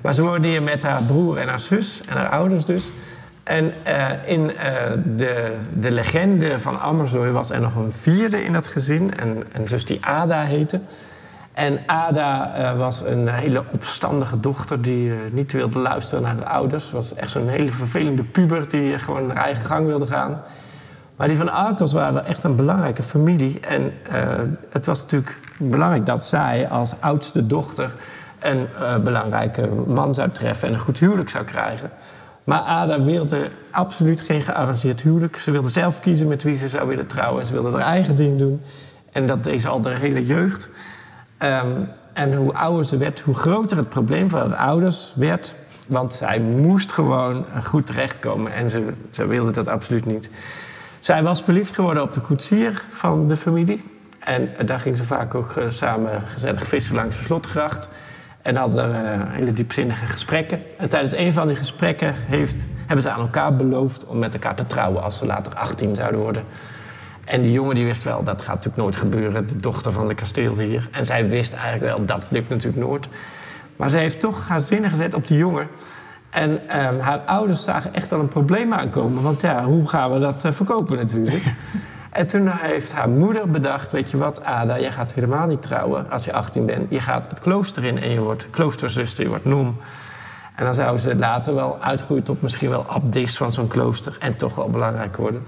Maar 0.02 0.14
ze 0.14 0.22
woonde 0.22 0.48
hier 0.48 0.64
met 0.64 0.84
haar 0.84 1.04
broer 1.04 1.38
en 1.38 1.48
haar 1.48 1.60
zus. 1.60 2.02
En 2.08 2.18
haar 2.18 2.30
ouders 2.30 2.66
dus. 2.66 2.92
En 3.50 3.74
eh, 3.84 4.10
in 4.26 4.58
eh, 4.58 4.92
de, 5.16 5.56
de 5.74 5.92
legende 5.92 6.60
van 6.60 6.80
Amersfoort 6.80 7.32
was 7.32 7.50
er 7.50 7.62
nog 7.62 7.76
een 7.76 7.92
vierde 7.92 8.44
in 8.44 8.54
dat 8.54 8.68
gezin. 8.68 9.18
En 9.18 9.44
een 9.52 9.68
zus 9.68 9.86
die 9.86 10.06
Ada 10.06 10.42
heette. 10.42 10.80
En 11.54 11.80
Ada 11.86 12.54
eh, 12.54 12.78
was 12.78 13.02
een 13.02 13.28
hele 13.28 13.64
opstandige 13.72 14.40
dochter 14.40 14.82
die 14.82 15.14
niet 15.32 15.52
wilde 15.52 15.80
luisteren 15.80 16.24
naar 16.24 16.36
haar 16.36 16.46
ouders. 16.46 16.92
Was 16.92 17.14
echt 17.14 17.30
zo'n 17.30 17.48
hele 17.48 17.72
vervelende 17.72 18.24
puber 18.24 18.68
die 18.68 19.00
gewoon 19.00 19.28
haar 19.32 19.46
eigen 19.46 19.66
gang 19.66 19.86
wilde 19.86 20.08
gaan. 20.08 20.42
Maar 21.16 21.28
die 21.28 21.38
van 21.38 21.52
Arkels 21.52 21.94
waren 21.94 22.26
echt 22.26 22.44
een 22.44 22.56
belangrijke 22.56 23.04
familie. 23.04 23.60
En 23.60 23.94
het 24.70 24.86
was 24.86 25.02
natuurlijk 25.02 25.38
belangrijk 25.58 26.06
dat 26.06 26.24
zij 26.24 26.68
als 26.70 26.94
oudste 27.00 27.48
dochter 27.48 27.96
een 28.40 28.68
eh, 28.76 28.98
belangrijke 28.98 29.68
man 29.88 30.14
zou 30.16 30.30
treffen 30.30 30.68
en 30.68 30.74
een 30.74 30.80
goed 30.80 31.00
huwelijk 31.00 31.30
zou 31.30 31.46
krijgen. 31.46 31.92
Maar 32.44 32.60
Ada 32.60 33.02
wilde 33.02 33.50
absoluut 33.72 34.22
geen 34.22 34.42
gearrangeerd 34.42 35.02
huwelijk. 35.02 35.38
Ze 35.38 35.52
wilde 35.52 35.70
zelf 35.70 36.00
kiezen 36.00 36.28
met 36.28 36.44
wie 36.44 36.56
ze 36.56 36.68
zou 36.68 36.88
willen 36.88 37.08
trouwen. 37.08 37.46
Ze 37.46 37.54
wilde 37.54 37.72
haar 37.72 37.88
eigen 37.88 38.16
ding 38.16 38.38
doen. 38.38 38.62
En 39.12 39.28
dat 39.28 39.44
deed 39.44 39.62
ze 39.62 39.68
al 39.68 39.82
de 39.82 39.90
hele 39.90 40.26
jeugd. 40.26 40.70
Ehm, 41.38 41.82
en 42.14 42.34
hoe 42.34 42.54
ouder 42.54 42.86
ze 42.86 42.98
werd, 42.98 43.20
hoe 43.20 43.36
groter 43.36 43.78
het 43.78 43.90
probleem 43.90 44.30
voor 44.30 44.40
haar 44.40 44.56
ouders 44.56 45.14
werd. 45.16 45.54
Want 45.88 46.14
zij 46.14 46.40
moest 46.40 46.92
gewoon 46.92 47.46
goed 47.64 47.86
terechtkomen. 47.86 48.54
En 48.54 48.70
ze, 48.70 48.94
ze 49.10 49.28
wilde 49.28 49.52
dat 49.52 49.68
absoluut 49.68 50.06
niet. 50.06 50.30
Zij 51.00 51.24
was 51.24 51.42
verliefd 51.42 51.76
geworden 51.76 52.04
op 52.04 52.14
de 52.14 52.22
koetsier 52.22 52.86
van 52.90 53.28
de 53.28 53.38
familie. 53.38 53.84
En 54.20 54.58
eh, 54.58 54.66
daar 54.66 54.80
ging 54.80 54.98
ze 54.98 55.04
vaak 55.04 55.36
ook 55.36 55.52
eh, 55.52 55.70
samen 55.70 56.24
gezellig 56.28 56.64
vissen 56.64 56.96
langs 56.96 57.18
de 57.18 57.24
slotgracht. 57.24 57.90
En 58.42 58.56
hadden 58.56 59.06
eh, 59.06 59.34
hele 59.34 59.52
diepzinnige 59.52 60.06
gesprekken. 60.06 60.62
En 60.78 60.90
tijdens 60.90 61.16
een 61.16 61.34
van 61.34 61.48
die 61.48 61.56
gesprekken 61.56 62.16
heeft, 62.18 62.66
hebben 62.86 63.02
ze 63.02 63.10
aan 63.10 63.20
elkaar 63.20 63.56
beloofd 63.56 64.06
om 64.06 64.20
met 64.20 64.34
elkaar 64.34 64.56
te 64.56 64.66
trouwen 64.66 65.04
als 65.04 65.18
ze 65.18 65.26
later 65.26 65.56
18 65.56 65.96
zouden 65.96 66.20
worden. 66.20 66.44
En 67.26 67.42
die 67.42 67.52
jongen 67.52 67.76
die 67.76 67.86
wist 67.86 68.04
wel, 68.04 68.24
dat 68.24 68.42
gaat 68.42 68.56
natuurlijk 68.56 68.78
nooit 68.78 68.98
gebeuren. 68.98 69.48
De 69.48 69.56
dochter 69.56 69.92
van 69.92 70.08
de 70.08 70.14
kasteel 70.14 70.58
hier. 70.58 70.90
En 70.92 71.06
zij 71.06 71.30
wist 71.30 71.54
eigenlijk 71.54 71.96
wel, 71.96 72.06
dat 72.06 72.26
lukt 72.30 72.50
natuurlijk 72.50 72.86
nooit. 72.86 73.08
Maar 73.76 73.90
ze 73.90 73.98
heeft 73.98 74.20
toch 74.20 74.48
haar 74.48 74.62
zinnen 74.62 74.90
gezet 74.90 75.14
op 75.14 75.28
die 75.28 75.38
jongen. 75.38 75.68
En 76.30 76.70
ehm, 76.70 77.00
haar 77.00 77.20
ouders 77.20 77.64
zagen 77.64 77.94
echt 77.94 78.10
wel 78.10 78.20
een 78.20 78.28
probleem 78.28 78.74
aankomen. 78.74 79.24
Want 79.24 79.42
ja, 79.42 79.64
hoe 79.64 79.88
gaan 79.88 80.14
we 80.14 80.20
dat 80.20 80.46
eh, 80.46 80.52
verkopen 80.52 80.98
natuurlijk? 80.98 81.44
en 82.10 82.28
toen 82.28 82.48
heeft 82.48 82.94
haar 82.94 83.10
moeder 83.10 83.50
bedacht... 83.50 83.92
weet 83.92 84.12
je 84.12 84.18
wat, 84.18 84.44
Ada, 84.44 84.80
jij 84.80 84.92
gaat 84.92 85.14
helemaal 85.14 85.48
niet 85.48 85.62
trouwen 85.62 86.10
als 86.10 86.26
je 86.26 86.34
18 86.34 86.66
bent. 86.66 86.86
Je 86.90 87.02
gaat 87.02 87.30
het 87.30 87.40
klooster 87.40 87.84
in 87.84 88.02
en 88.02 88.10
je 88.10 88.20
wordt 88.20 88.50
kloosterzuster, 88.50 89.24
je 89.24 89.30
wordt 89.30 89.46
nom. 89.46 89.78
En 90.56 90.66
dan 90.66 90.74
zou 90.74 90.98
ze 90.98 91.16
later 91.16 91.56
wel 91.56 91.78
uitgroeien 91.82 92.24
tot 92.24 92.42
misschien 92.42 92.70
wel 92.70 92.86
abdis 92.88 93.38
van 93.38 93.52
zo'n 93.52 93.68
klooster. 93.68 94.16
En 94.20 94.36
toch 94.36 94.56
wel 94.56 94.70
belangrijk 94.70 95.18
worden. 95.18 95.44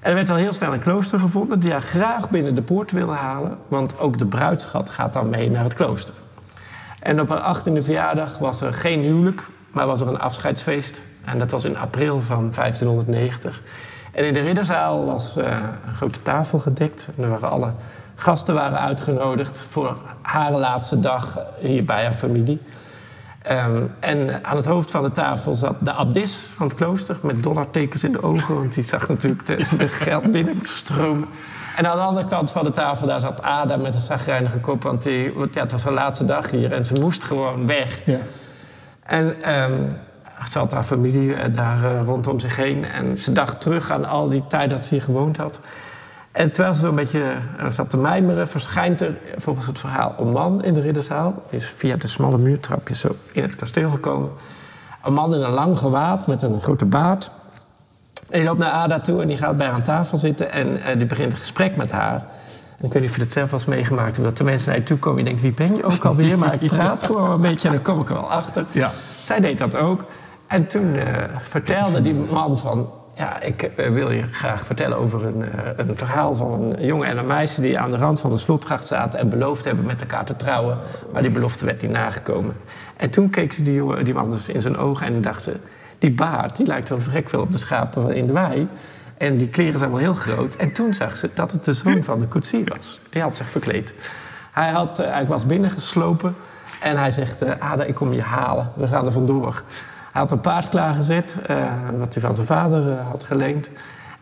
En 0.00 0.08
er 0.10 0.14
werd 0.14 0.30
al 0.30 0.36
heel 0.36 0.52
snel 0.52 0.72
een 0.72 0.80
klooster 0.80 1.20
gevonden... 1.20 1.58
die 1.58 1.72
haar 1.72 1.82
graag 1.82 2.30
binnen 2.30 2.54
de 2.54 2.62
poort 2.62 2.90
wilde 2.90 3.12
halen. 3.12 3.58
Want 3.68 3.98
ook 3.98 4.18
de 4.18 4.26
bruidschat 4.26 4.90
gaat 4.90 5.12
dan 5.12 5.30
mee 5.30 5.50
naar 5.50 5.64
het 5.64 5.74
klooster. 5.74 6.14
En 7.00 7.20
op 7.20 7.28
haar 7.28 7.56
18e 7.56 7.82
verjaardag 7.84 8.38
was 8.38 8.60
er 8.60 8.72
geen 8.72 9.00
huwelijk, 9.00 9.48
maar 9.70 9.86
was 9.86 10.00
er 10.00 10.08
een 10.08 10.20
afscheidsfeest. 10.20 11.02
En 11.24 11.38
dat 11.38 11.50
was 11.50 11.64
in 11.64 11.76
april 11.76 12.20
van 12.20 12.52
1590. 12.54 13.62
En 14.16 14.24
in 14.24 14.32
de 14.32 14.40
ridderzaal 14.40 15.04
was 15.04 15.36
eh, 15.36 15.56
een 15.86 15.94
grote 15.94 16.22
tafel 16.22 16.58
gedekt. 16.58 17.08
En 17.16 17.22
er 17.22 17.28
waren 17.30 17.50
alle 17.50 17.72
gasten 18.14 18.54
waren 18.54 18.80
uitgenodigd 18.80 19.66
voor 19.68 19.96
haar 20.22 20.52
laatste 20.52 21.00
dag 21.00 21.38
hier 21.60 21.84
bij 21.84 22.04
haar 22.04 22.12
familie. 22.12 22.60
Ehm, 23.42 23.82
en 24.00 24.44
aan 24.44 24.56
het 24.56 24.66
hoofd 24.66 24.90
van 24.90 25.02
de 25.02 25.10
tafel 25.10 25.54
zat 25.54 25.76
de 25.80 25.92
abdis 25.92 26.50
van 26.54 26.66
het 26.66 26.76
klooster... 26.76 27.18
met 27.22 27.42
dollartekens 27.42 28.04
in 28.04 28.12
de 28.12 28.22
ogen, 28.22 28.54
want 28.54 28.74
die 28.74 28.84
zag 28.84 29.08
natuurlijk 29.08 29.46
de, 29.46 29.76
de 29.76 29.88
geld 29.88 30.30
binnenstromen. 30.30 31.28
En 31.76 31.90
aan 31.90 31.96
de 31.96 32.02
andere 32.02 32.26
kant 32.26 32.50
van 32.50 32.64
de 32.64 32.70
tafel 32.70 33.06
daar 33.06 33.20
zat 33.20 33.42
Ada 33.42 33.76
met 33.76 33.94
een 33.94 34.00
zagrijnige 34.00 34.60
kop... 34.60 34.82
want 34.82 35.02
die, 35.02 35.32
want 35.32 35.54
ja, 35.54 35.62
het 35.62 35.72
was 35.72 35.84
haar 35.84 35.92
laatste 35.92 36.24
dag 36.24 36.50
hier 36.50 36.72
en 36.72 36.84
ze 36.84 36.94
moest 36.94 37.24
gewoon 37.24 37.66
weg. 37.66 38.02
Ja. 38.04 38.18
En 39.02 39.42
ehm, 39.42 39.88
ze 40.50 40.58
had 40.58 40.72
haar 40.72 40.82
familie 40.82 41.34
eh, 41.34 41.52
daar 41.52 41.84
eh, 41.84 42.02
rondom 42.04 42.40
zich 42.40 42.56
heen. 42.56 42.84
En 42.84 43.16
ze 43.16 43.32
dacht 43.32 43.60
terug 43.60 43.90
aan 43.90 44.04
al 44.04 44.28
die 44.28 44.46
tijd 44.46 44.70
dat 44.70 44.84
ze 44.84 44.94
hier 44.94 45.02
gewoond 45.02 45.36
had. 45.36 45.60
En 46.32 46.50
terwijl 46.50 46.74
ze 46.74 46.80
zo'n 46.80 46.94
beetje 46.94 47.34
eh, 47.58 47.70
zat 47.70 47.90
te 47.90 47.96
mijmeren... 47.96 48.48
verschijnt 48.48 49.00
er 49.00 49.18
volgens 49.36 49.66
het 49.66 49.78
verhaal 49.78 50.14
een 50.18 50.30
man 50.30 50.64
in 50.64 50.74
de 50.74 50.80
ridderzaal. 50.80 51.42
Die 51.50 51.58
is 51.58 51.72
via 51.76 51.96
de 51.96 52.06
smalle 52.06 52.38
muurtrapjes 52.38 53.00
zo 53.00 53.16
in 53.32 53.42
het 53.42 53.56
kasteel 53.56 53.90
gekomen. 53.90 54.30
Een 55.04 55.12
man 55.12 55.34
in 55.34 55.40
een 55.40 55.50
lang 55.50 55.78
gewaad 55.78 56.26
met 56.26 56.42
een 56.42 56.60
grote 56.60 56.84
baard. 56.84 57.30
En 58.30 58.38
die 58.38 58.48
loopt 58.48 58.58
naar 58.58 58.70
Ada 58.70 59.00
toe 59.00 59.22
en 59.22 59.28
die 59.28 59.36
gaat 59.36 59.56
bij 59.56 59.66
haar 59.66 59.74
aan 59.74 59.82
tafel 59.82 60.18
zitten... 60.18 60.52
en 60.52 60.98
die 60.98 61.06
begint 61.06 61.32
een 61.32 61.38
gesprek 61.38 61.76
met 61.76 61.92
haar... 61.92 62.26
En 62.76 62.84
ik 62.84 62.92
weet 62.92 63.02
niet 63.02 63.10
of 63.10 63.16
je 63.16 63.22
dat 63.22 63.32
zelf 63.32 63.52
eens 63.52 63.64
meegemaakt 63.64 64.16
hebt. 64.16 64.28
Dat 64.28 64.36
de 64.36 64.44
mensen 64.44 64.68
naar 64.68 64.78
je 64.78 64.84
toe 64.84 64.98
komen. 64.98 65.18
Je 65.18 65.24
denkt, 65.24 65.42
wie 65.42 65.52
ben 65.52 65.76
je 65.76 65.84
ook 65.84 66.04
alweer? 66.04 66.38
Maar 66.38 66.56
ik 66.60 66.68
praat 66.68 67.04
gewoon 67.04 67.30
een 67.30 67.40
beetje 67.40 67.68
en 67.68 67.74
dan 67.74 67.82
kom 67.82 68.00
ik 68.00 68.08
er 68.08 68.14
wel 68.14 68.30
achter. 68.30 68.64
Ja. 68.70 68.90
Zij 69.22 69.40
deed 69.40 69.58
dat 69.58 69.76
ook. 69.76 70.04
En 70.46 70.66
toen 70.66 70.96
eh, 70.96 71.22
vertelde 71.38 72.00
die 72.00 72.14
man 72.14 72.58
van... 72.58 72.90
Ja, 73.12 73.40
ik 73.40 73.62
eh, 73.62 73.90
wil 73.90 74.12
je 74.12 74.22
graag 74.22 74.66
vertellen 74.66 74.98
over 74.98 75.24
een, 75.24 75.42
eh, 75.42 75.70
een 75.76 75.96
verhaal 75.96 76.34
van 76.34 76.62
een 76.62 76.86
jongen 76.86 77.08
en 77.08 77.18
een 77.18 77.26
meisje... 77.26 77.60
die 77.60 77.78
aan 77.78 77.90
de 77.90 77.96
rand 77.96 78.20
van 78.20 78.30
de 78.30 78.38
slotgracht 78.38 78.86
zaten 78.86 79.20
en 79.20 79.28
beloofd 79.28 79.64
hebben 79.64 79.86
met 79.86 80.00
elkaar 80.00 80.24
te 80.24 80.36
trouwen. 80.36 80.78
Maar 81.12 81.22
die 81.22 81.30
belofte 81.30 81.64
werd 81.64 81.82
niet 81.82 81.90
nagekomen. 81.90 82.56
En 82.96 83.10
toen 83.10 83.30
keek 83.30 83.52
ze 83.52 83.62
die, 83.62 83.74
jongen, 83.74 84.04
die 84.04 84.14
man 84.14 84.30
dus 84.30 84.48
in 84.48 84.60
zijn 84.60 84.76
ogen 84.76 85.06
en 85.06 85.20
dacht 85.20 85.42
ze... 85.42 85.56
die 85.98 86.12
baard, 86.12 86.56
die 86.56 86.66
lijkt 86.66 86.88
wel 86.88 87.00
vrek 87.00 87.28
veel 87.28 87.40
op 87.40 87.52
de 87.52 87.58
schapen 87.58 88.14
in 88.14 88.26
de 88.26 88.32
wei... 88.32 88.68
En 89.16 89.36
die 89.36 89.48
kleren 89.48 89.78
zijn 89.78 89.90
wel 89.90 90.00
heel 90.00 90.14
groot. 90.14 90.54
En 90.54 90.72
toen 90.72 90.94
zag 90.94 91.16
ze 91.16 91.30
dat 91.34 91.52
het 91.52 91.64
de 91.64 91.72
zoon 91.72 92.04
van 92.04 92.18
de 92.18 92.26
koetsier 92.26 92.72
was. 92.76 93.00
Die 93.10 93.22
had 93.22 93.36
zich 93.36 93.50
verkleed. 93.50 93.94
Hij, 94.52 94.70
had, 94.70 94.96
hij 94.96 95.26
was 95.26 95.46
binnengeslopen. 95.46 96.36
En 96.80 96.96
hij 96.96 97.10
zegt, 97.10 97.60
Ada, 97.60 97.84
ik 97.84 97.94
kom 97.94 98.12
je 98.12 98.22
halen. 98.22 98.72
We 98.74 98.88
gaan 98.88 99.06
er 99.06 99.12
vandoor. 99.12 99.62
Hij 100.16 100.24
had 100.24 100.34
een 100.34 100.40
paard 100.40 100.68
klaargezet. 100.68 101.36
eh, 101.46 101.56
wat 101.98 102.14
hij 102.14 102.22
van 102.22 102.34
zijn 102.34 102.46
vader 102.46 102.90
eh, 102.90 103.08
had 103.10 103.22
geleend. 103.22 103.68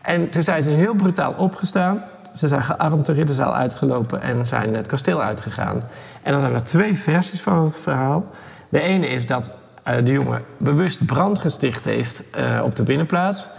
En 0.01 0.29
toen 0.29 0.43
zijn 0.43 0.63
ze 0.63 0.69
heel 0.69 0.95
brutaal 0.95 1.33
opgestaan. 1.37 2.03
Ze 2.33 2.47
zijn 2.47 2.63
gearmd 2.63 3.05
de 3.05 3.13
ridderzaal 3.13 3.55
uitgelopen 3.55 4.21
en 4.21 4.47
zijn 4.47 4.75
het 4.75 4.87
kasteel 4.87 5.21
uitgegaan. 5.21 5.83
En 6.23 6.31
dan 6.31 6.39
zijn 6.39 6.53
er 6.53 6.63
twee 6.63 6.95
versies 6.95 7.41
van 7.41 7.63
het 7.63 7.77
verhaal. 7.77 8.25
De 8.69 8.81
ene 8.81 9.07
is 9.07 9.25
dat 9.27 9.51
eh, 9.83 9.95
de 10.03 10.11
jongen 10.11 10.41
bewust 10.57 11.05
brand 11.05 11.39
gesticht 11.39 11.85
heeft 11.85 12.23
op 12.63 12.75
de 12.75 12.83
binnenplaats... 12.83 13.49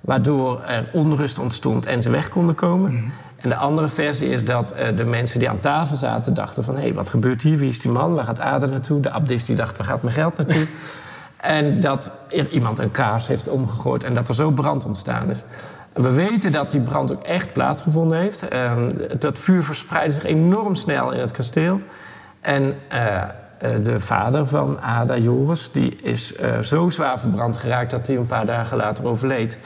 waardoor 0.00 0.62
er 0.62 0.88
onrust 0.92 1.38
ontstond 1.38 1.86
en 1.86 2.02
ze 2.02 2.10
weg 2.10 2.28
konden 2.28 2.54
komen. 2.54 3.12
En 3.36 3.48
de 3.48 3.56
andere 3.56 3.88
versie 3.88 4.28
is 4.28 4.44
dat 4.44 4.74
de 4.94 5.04
mensen 5.04 5.38
die 5.38 5.48
aan 5.48 5.58
tafel 5.58 5.96
zaten 5.96 6.34
dachten 6.34 6.64
van... 6.64 6.74
hé, 6.74 6.80
hey, 6.80 6.94
wat 6.94 7.08
gebeurt 7.08 7.42
hier? 7.42 7.58
Wie 7.58 7.68
is 7.68 7.80
die 7.80 7.90
man? 7.90 8.14
Waar 8.14 8.24
gaat 8.24 8.40
Ada 8.40 8.66
naartoe? 8.66 9.00
De 9.00 9.10
abdis 9.10 9.44
die 9.44 9.56
dacht, 9.56 9.76
waar 9.76 9.86
gaat 9.86 10.02
mijn 10.02 10.14
geld 10.14 10.36
naartoe? 10.36 10.66
en 11.44 11.80
dat 11.80 12.12
iemand 12.50 12.78
een 12.78 12.90
kaars 12.90 13.28
heeft 13.28 13.48
omgegooid 13.48 14.04
en 14.04 14.14
dat 14.14 14.28
er 14.28 14.34
zo 14.34 14.50
brand 14.50 14.84
ontstaan 14.84 15.30
is. 15.30 15.44
We 15.92 16.10
weten 16.10 16.52
dat 16.52 16.70
die 16.70 16.80
brand 16.80 17.12
ook 17.12 17.22
echt 17.22 17.52
plaatsgevonden 17.52 18.18
heeft. 18.18 18.48
Ehm, 18.48 18.90
dat 19.18 19.38
vuur 19.38 19.64
verspreidde 19.64 20.12
zich 20.12 20.24
enorm 20.24 20.74
snel 20.74 21.12
in 21.12 21.20
het 21.20 21.30
kasteel. 21.30 21.80
En 22.40 22.74
eh, 22.88 23.22
eh, 23.22 23.28
de 23.82 24.00
vader 24.00 24.46
van 24.46 24.80
Ada, 24.80 25.16
Joris, 25.16 25.72
die 25.72 25.96
is 26.02 26.34
zo 26.62 26.88
zwaar 26.88 27.20
verbrand 27.20 27.56
geraakt... 27.56 27.90
dat 27.90 28.06
hij 28.06 28.16
een 28.16 28.26
paar 28.26 28.46
dagen 28.46 28.76
later 28.76 29.06
overleed. 29.06 29.58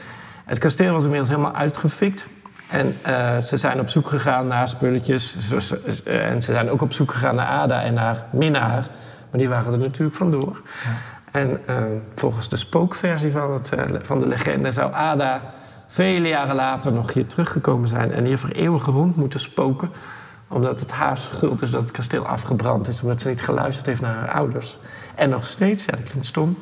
Het 0.45 0.57
kasteel 0.57 0.93
was 0.93 1.03
inmiddels 1.03 1.29
helemaal 1.29 1.55
uitgefikt. 1.55 2.27
En 2.69 2.95
ze 3.41 3.57
zijn 3.57 3.79
op 3.79 3.89
zoek 3.89 4.07
gegaan 4.07 4.47
naar 4.47 4.67
spulletjes. 4.67 5.35
En 6.03 6.41
ze 6.41 6.51
zijn 6.53 6.69
ook 6.69 6.81
op 6.81 6.93
zoek 6.93 7.11
gegaan 7.11 7.35
naar 7.35 7.47
Ada 7.47 7.81
en 7.81 7.93
naar 7.93 8.25
minnaar. 8.31 8.87
Maar 9.31 9.39
die 9.39 9.49
waren 9.49 9.73
er 9.73 9.79
natuurlijk 9.79 10.17
vandoor. 10.17 10.61
Ja. 10.83 11.18
En 11.31 11.61
uh, 11.69 11.75
volgens 12.15 12.49
de 12.49 12.55
spookversie 12.55 13.31
van, 13.31 13.53
het, 13.53 13.71
uh, 13.77 13.83
van 14.01 14.19
de 14.19 14.27
legende 14.27 14.71
zou 14.71 14.93
Ada 14.93 15.41
vele 15.87 16.27
jaren 16.27 16.55
later 16.55 16.91
nog 16.91 17.13
hier 17.13 17.27
teruggekomen 17.27 17.89
zijn 17.89 18.11
en 18.11 18.25
hier 18.25 18.37
voor 18.37 18.49
eeuwig 18.49 18.85
rond 18.85 19.15
moeten 19.15 19.39
spoken. 19.39 19.91
Omdat 20.47 20.79
het 20.79 20.91
haar 20.91 21.17
schuld 21.17 21.61
is 21.61 21.71
dat 21.71 21.81
het 21.81 21.91
kasteel 21.91 22.25
afgebrand 22.25 22.87
is, 22.87 23.01
omdat 23.01 23.21
ze 23.21 23.29
niet 23.29 23.41
geluisterd 23.41 23.85
heeft 23.85 24.01
naar 24.01 24.15
haar 24.15 24.31
ouders. 24.31 24.77
En 25.15 25.29
nog 25.29 25.45
steeds, 25.45 25.85
ja, 25.85 25.91
dat 25.91 26.03
klinkt 26.03 26.25
stom, 26.25 26.57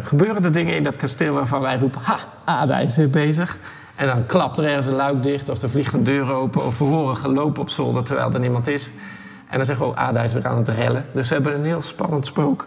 gebeuren 0.00 0.44
er 0.44 0.52
dingen 0.52 0.76
in 0.76 0.84
dat 0.84 0.96
kasteel 0.96 1.34
waarvan 1.34 1.60
wij 1.60 1.78
roepen: 1.78 2.00
Ha, 2.00 2.18
Ada 2.44 2.78
is 2.78 2.96
weer 2.96 3.10
bezig. 3.10 3.58
En 4.00 4.06
dan 4.06 4.26
klapt 4.26 4.58
er 4.58 4.64
ergens 4.64 4.86
een 4.86 4.94
luik 4.94 5.22
dicht 5.22 5.48
of 5.48 5.62
er 5.62 5.70
vliegt 5.70 5.92
een 5.92 6.04
deur 6.04 6.32
open... 6.32 6.66
of 6.66 6.78
we 6.78 6.84
horen 6.84 7.16
gelopen 7.16 7.62
op 7.62 7.70
zolder 7.70 8.02
terwijl 8.02 8.32
er 8.32 8.40
niemand 8.40 8.66
is. 8.66 8.90
En 9.50 9.56
dan 9.56 9.64
zeggen 9.64 9.86
we, 9.86 9.92
oh, 9.92 9.98
Ada 9.98 10.22
is 10.22 10.32
weer 10.32 10.46
aan 10.46 10.56
het 10.56 10.68
rellen. 10.68 11.04
Dus 11.12 11.28
we 11.28 11.34
hebben 11.34 11.54
een 11.54 11.64
heel 11.64 11.82
spannend 11.82 12.26
spook. 12.26 12.66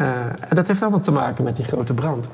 Uh, 0.00 0.08
en 0.24 0.54
dat 0.54 0.66
heeft 0.66 0.82
allemaal 0.82 1.00
te 1.00 1.12
maken 1.12 1.44
met 1.44 1.56
die 1.56 1.64
grote 1.64 1.94
brand. 1.94 2.28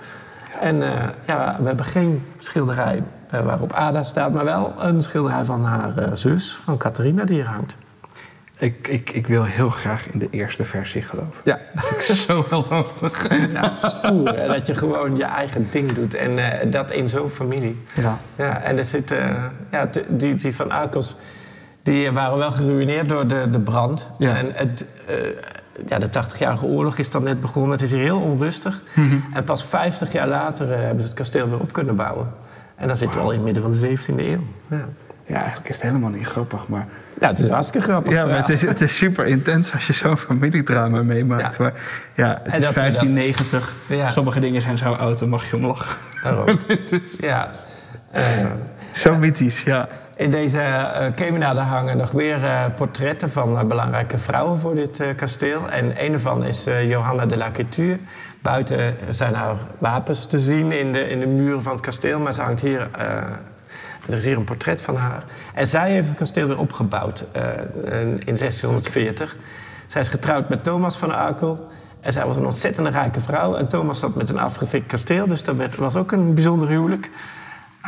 En 0.61 0.77
uh, 0.77 0.89
ja, 1.27 1.57
we 1.61 1.67
hebben 1.67 1.85
geen 1.85 2.23
schilderij 2.39 3.03
uh, 3.35 3.41
waarop 3.41 3.73
Ada 3.73 4.03
staat... 4.03 4.33
maar 4.33 4.45
wel 4.45 4.73
een 4.79 5.03
schilderij 5.03 5.45
van 5.45 5.65
haar 5.65 6.17
zus, 6.17 6.59
van 6.65 6.77
Catharina, 6.77 7.25
die 7.25 7.37
hier 7.37 7.47
hangt. 7.47 7.77
Ik, 8.59 8.89
ik, 8.89 9.11
ik 9.11 9.27
wil 9.27 9.45
heel 9.45 9.71
graag 9.71 10.07
in 10.07 10.19
de 10.19 10.29
eerste 10.31 10.65
versie 10.65 11.03
geloven. 11.03 11.43
Ja. 11.45 11.59
Zo 12.27 12.47
heldhaftig. 12.49 13.27
Ja, 13.53 13.71
stoer. 13.71 14.37
Hè? 14.37 14.47
Dat 14.47 14.67
je 14.67 14.75
gewoon 14.75 15.17
je 15.17 15.25
eigen 15.25 15.67
ding 15.71 15.93
doet. 15.93 16.15
En 16.15 16.39
dat 16.71 16.91
in 16.91 17.09
zo'n 17.09 17.31
familie. 17.31 17.83
Ja. 17.95 18.19
ja. 18.37 18.61
En 18.61 18.79
er 18.79 18.85
zit... 18.85 19.15
Ja, 19.71 19.89
die, 20.09 20.35
die 20.35 20.55
van 20.55 20.73
Akels... 20.73 21.17
Die 21.87 22.11
waren 22.11 22.39
wel 22.39 22.53
geruineerd 22.53 23.09
door 23.09 23.27
de, 23.27 23.51
de 23.51 23.61
brand. 23.61 24.11
Ja. 24.19 24.37
En 24.37 24.51
het, 24.55 24.87
uh, 25.11 25.17
ja, 25.87 25.99
de 25.99 26.07
80-jarige 26.07 26.65
oorlog 26.65 26.99
is 26.99 27.11
dan 27.11 27.23
net 27.23 27.41
begonnen. 27.41 27.71
Het 27.71 27.83
is 27.83 27.91
hier 27.91 28.01
heel 28.01 28.21
onrustig. 28.21 28.83
Mm 28.95 29.09
-hmm. 29.09 29.25
En 29.35 29.45
pas 29.45 29.65
50 29.65 30.13
jaar 30.13 30.29
later 30.29 30.69
hebben 30.69 31.03
ze 31.03 31.09
het 31.09 31.19
kasteel 31.19 31.49
weer 31.49 31.61
op 31.61 31.73
kunnen 31.73 31.97
bouwen. 31.97 32.31
En 32.77 32.87
dan 32.87 32.97
zitten 32.97 33.21
wow. 33.21 33.29
we 33.29 33.35
al 33.35 33.41
in 33.41 33.47
het 33.47 33.55
midden 33.55 33.63
van 33.63 33.89
de 33.89 33.99
17e 33.99 34.19
eeuw. 34.19 34.45
Ja. 34.71 34.89
Ja, 35.27 35.37
eigenlijk 35.37 35.69
is 35.69 35.75
het 35.75 35.85
helemaal 35.85 36.11
niet 36.11 36.27
grappig, 36.27 36.69
maar... 36.69 36.87
Ja, 37.21 37.29
het 37.29 37.39
is 37.39 37.51
hartstikke 37.51 37.87
grappig. 37.87 38.13
Ja, 38.13 38.27
maar 38.27 38.37
het 38.37 38.49
is, 38.49 38.63
het 38.63 38.81
is 38.81 38.97
super 38.97 39.27
intens 39.27 39.73
als 39.73 39.87
je 39.87 39.93
zo'n 39.93 40.19
familiedrama 40.19 41.03
meemaakt. 41.03 41.57
Ja. 41.57 41.63
Maar 41.63 41.73
ja, 42.15 42.41
het 42.43 42.59
is 42.59 42.75
1590. 42.75 43.75
Ja. 43.87 44.11
Sommige 44.11 44.41
dingen 44.41 44.63
zijn 44.63 44.79
zo 44.79 44.93
oud, 44.93 45.19
dan 45.19 45.29
mag 45.29 45.51
je 45.51 45.57
om 45.57 45.67
lachen. 45.67 45.97
is... 46.91 47.17
Ja. 47.19 47.51
Uh, 48.17 48.51
zo 48.93 49.15
mythisch, 49.15 49.63
ja. 49.63 49.89
In 50.17 50.31
deze 50.31 50.59
uh, 50.59 51.07
kemenade 51.15 51.61
hangen 51.61 51.97
nog 51.97 52.11
weer 52.11 52.43
uh, 52.43 52.65
portretten 52.77 53.31
van 53.31 53.69
belangrijke 53.69 54.19
vrouwen 54.19 54.59
voor 54.59 54.75
dit 54.75 55.03
kasteel. 55.17 55.71
En 55.71 56.05
een 56.05 56.13
ervan 56.13 56.45
is 56.45 56.67
Johanna 56.89 57.27
de 57.27 57.37
la 57.37 57.51
Couture. 57.53 57.99
Buiten 58.43 58.97
zijn 59.09 59.35
haar 59.35 59.57
wapens 59.79 60.27
te 60.27 60.39
zien 60.39 60.73
in 60.73 60.93
de, 60.93 61.09
in 61.09 61.21
de 61.21 61.27
muren 61.27 61.63
van 61.63 61.73
het 61.73 61.81
kasteel, 61.81 62.21
maar 62.21 62.33
ze 62.33 62.41
hangt 62.41 62.61
hier 62.61 62.89
er 64.09 64.17
is 64.17 64.25
hier 64.25 64.37
een 64.37 64.45
portret 64.45 64.81
van 64.81 64.97
haar. 64.97 65.25
En 65.55 65.67
zij 65.67 65.91
heeft 65.91 66.09
het 66.09 66.17
kasteel 66.17 66.47
weer 66.47 66.59
opgebouwd 66.59 67.25
uh, 67.37 67.43
in 68.03 68.37
1640. 68.37 69.37
Zij 69.87 70.01
is 70.01 70.09
getrouwd 70.09 70.49
met 70.49 70.63
Thomas 70.63 70.97
van 70.97 71.15
Arkel. 71.15 71.69
En 72.01 72.13
zij 72.13 72.27
was 72.27 72.37
een 72.37 72.45
ontzettend 72.45 72.89
rijke 72.89 73.21
vrouw. 73.21 73.55
En 73.55 73.69
Thomas 73.69 73.99
zat 73.99 74.15
met 74.15 74.29
een 74.29 74.39
afgefikt 74.39 74.87
kasteel. 74.87 75.27
Dus 75.27 75.43
dat 75.43 75.75
was 75.75 75.97
ook 75.97 76.13
een 76.13 76.35
bijzonder 76.35 76.69
huwelijk. 76.69 77.11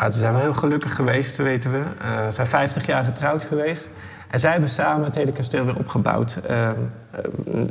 Ze 0.04 0.18
zijn 0.18 0.32
wel 0.32 0.42
heel 0.42 0.54
gelukkig 0.54 0.94
geweest, 0.94 1.36
weten 1.36 1.72
we. 1.72 1.78
Uh, 1.78 2.24
ze 2.24 2.30
zijn 2.30 2.46
50 2.46 2.86
jaar 2.86 3.04
getrouwd 3.04 3.44
geweest. 3.44 3.90
En 4.30 4.40
zij 4.40 4.50
hebben 4.50 4.68
samen 4.68 5.04
het 5.04 5.14
hele 5.14 5.32
kasteel 5.32 5.64
weer 5.64 5.76
opgebouwd. 5.76 6.38
Uh, 6.50 6.56
uh, 6.60 6.70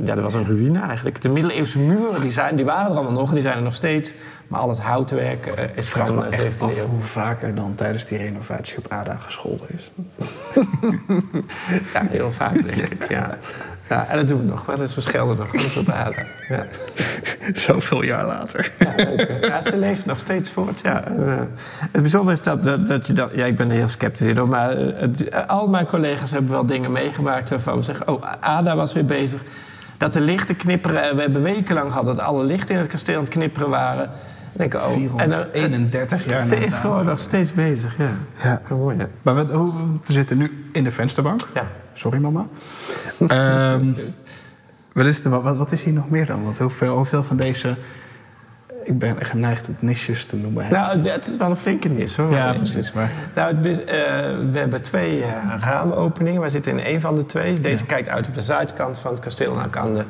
ja, 0.05 0.15
dat 0.15 0.23
was 0.23 0.33
een 0.33 0.45
ruïne 0.45 0.79
eigenlijk. 0.79 1.21
De 1.21 1.29
middeleeuwse 1.29 1.79
muren 1.79 2.21
die 2.21 2.31
zijn, 2.31 2.55
die 2.55 2.65
waren 2.65 2.91
er 2.91 2.97
allemaal 2.97 3.19
nog, 3.19 3.31
die 3.31 3.41
zijn 3.41 3.57
er 3.57 3.63
nog 3.63 3.73
steeds. 3.73 4.13
Maar 4.47 4.59
al 4.59 4.69
het 4.69 4.79
houtwerk 4.79 5.45
uh, 5.45 5.63
is 5.75 5.89
van 5.89 6.15
de 6.15 6.25
17e 6.31 6.59
eeuw. 6.59 6.87
Hoe 6.87 7.03
vaker 7.03 7.55
dan 7.55 7.75
tijdens 7.75 8.05
die 8.05 8.17
renovatie 8.17 8.77
op 8.77 8.91
Ada 8.91 9.15
gescholden 9.15 9.67
is. 9.69 9.91
ja, 11.93 12.01
heel 12.09 12.31
vaak 12.31 12.53
denk 12.53 12.89
ik. 12.89 13.09
Ja. 13.09 13.37
Ja, 13.89 14.07
en 14.07 14.17
dat 14.17 14.27
doen 14.27 14.39
we 14.39 14.45
nog 14.45 14.65
wel 14.65 14.81
eens. 14.81 14.95
We 14.95 15.01
schelden 15.01 15.37
nog 15.37 15.51
wel 15.51 15.61
eens 15.61 15.77
op 15.77 15.89
Ada. 15.89 16.23
Ja. 16.49 16.65
Zoveel 17.65 18.03
jaar 18.03 18.25
later. 18.25 18.71
Ja, 18.79 18.93
ja, 19.41 19.61
ze 19.61 19.77
leeft 19.77 20.05
nog 20.05 20.19
steeds 20.19 20.49
voort. 20.49 20.79
Ja. 20.79 21.11
Uh, 21.11 21.35
het 21.91 22.01
bijzondere 22.01 22.35
is 22.35 22.41
dat, 22.41 22.63
dat, 22.63 22.87
dat 22.87 23.07
je 23.07 23.13
dat... 23.13 23.31
Ja, 23.33 23.45
ik 23.45 23.55
ben 23.55 23.69
er 23.69 23.75
heel 23.75 23.87
sceptisch 23.87 24.27
in. 24.27 24.47
Maar 24.47 24.77
het, 24.77 25.47
al 25.47 25.67
mijn 25.67 25.85
collega's 25.85 26.31
hebben 26.31 26.51
wel 26.51 26.65
dingen 26.65 26.91
meegemaakt... 26.91 27.49
waarvan 27.49 27.75
we 27.75 27.81
zeggen, 27.81 28.07
oh, 28.07 28.23
Ada 28.39 28.75
was 28.75 28.93
weer 28.93 29.05
bezig. 29.05 29.41
Dat 29.97 30.13
de 30.13 30.21
lichten 30.21 30.55
knipperen. 30.55 31.15
We 31.15 31.21
hebben 31.21 31.43
wekenlang 31.43 31.91
gehad 31.91 32.05
dat 32.05 32.19
alle 32.19 32.43
lichten 32.43 32.75
in 32.75 32.81
het 32.81 32.89
kasteel 32.89 33.15
aan 33.15 33.21
het 33.21 33.29
knipperen 33.29 33.69
waren. 33.69 34.09
Denk, 34.53 34.73
oh, 34.73 34.91
431 34.91 36.23
en, 36.23 36.29
jaar. 36.29 36.45
Ze 36.45 36.65
is 36.65 36.77
gewoon 36.77 37.05
nog 37.05 37.19
steeds 37.19 37.53
bezig, 37.53 37.97
ja. 37.97 38.11
ja. 38.43 38.61
Mooi, 38.69 38.97
ja. 38.97 39.07
Maar 39.21 39.35
we, 39.35 39.53
hoe, 39.53 39.73
we 39.83 40.13
zitten 40.13 40.37
nu 40.37 40.69
in 40.71 40.83
de 40.83 40.91
vensterbank. 40.91 41.41
Ja. 41.53 41.67
Sorry, 41.93 42.19
mama. 42.19 42.47
Um, 43.19 43.95
wat, 44.93 45.05
is 45.05 45.25
er, 45.25 45.41
wat, 45.41 45.57
wat, 45.57 45.71
is 45.71 45.83
hier 45.83 45.93
nog 45.93 46.09
meer 46.09 46.25
dan? 46.25 46.43
Want 46.43 46.57
hoeveel, 46.57 46.95
hoeveel 46.95 47.23
van 47.23 47.37
deze... 47.37 47.75
Ik 48.83 48.99
ben 48.99 49.25
geneigd 49.25 49.67
het 49.67 49.81
nisjes 49.81 50.25
te 50.25 50.35
noemen. 50.35 50.71
Nou, 50.71 50.99
het 50.99 51.27
is 51.27 51.37
wel 51.37 51.49
een 51.49 51.55
flinke 51.55 51.89
nis, 51.89 52.15
hoor. 52.15 52.31
Ja, 52.31 52.53
precies. 52.53 52.91
Maar... 52.91 53.11
Nou, 53.35 53.55
het, 53.55 53.67
uh, 53.67 53.85
we 54.51 54.59
hebben 54.59 54.81
twee 54.81 55.19
uh, 55.19 55.25
raamopeningen. 55.59 56.41
Wij 56.41 56.49
zitten 56.49 56.71
in 56.71 56.83
één 56.83 57.01
van 57.01 57.15
de 57.15 57.25
twee. 57.25 57.59
Deze 57.59 57.83
ja. 57.83 57.87
kijkt 57.87 58.09
uit 58.09 58.27
op 58.27 58.33
de 58.33 58.41
zuidkant 58.41 58.99
van 58.99 59.11
het 59.11 59.19
kasteel. 59.19 59.59
En 59.59 59.65
ook 59.65 59.77
aan 59.77 59.93
de 59.93 60.03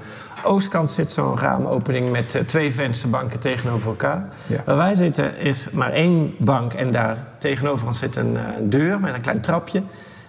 oostkant 0.44 0.90
zit 0.90 1.10
zo'n 1.10 1.40
raamopening 1.40 2.10
met 2.12 2.36
uh, 2.36 2.42
twee 2.42 2.74
vensterbanken 2.74 3.40
tegenover 3.40 3.90
elkaar. 3.90 4.28
Ja. 4.48 4.64
Waar 4.66 4.78
wij 4.78 4.96
zitten 4.96 5.38
is 5.38 5.70
maar 5.70 5.92
één 5.92 6.36
bank. 6.38 6.74
En 6.74 6.92
daar 6.92 7.18
tegenover 7.38 7.88
ons 7.88 8.00
zit 8.00 8.16
een 8.16 8.38
deur 8.62 9.00
met 9.00 9.14
een 9.14 9.22
klein 9.22 9.42
trapje. 9.42 9.82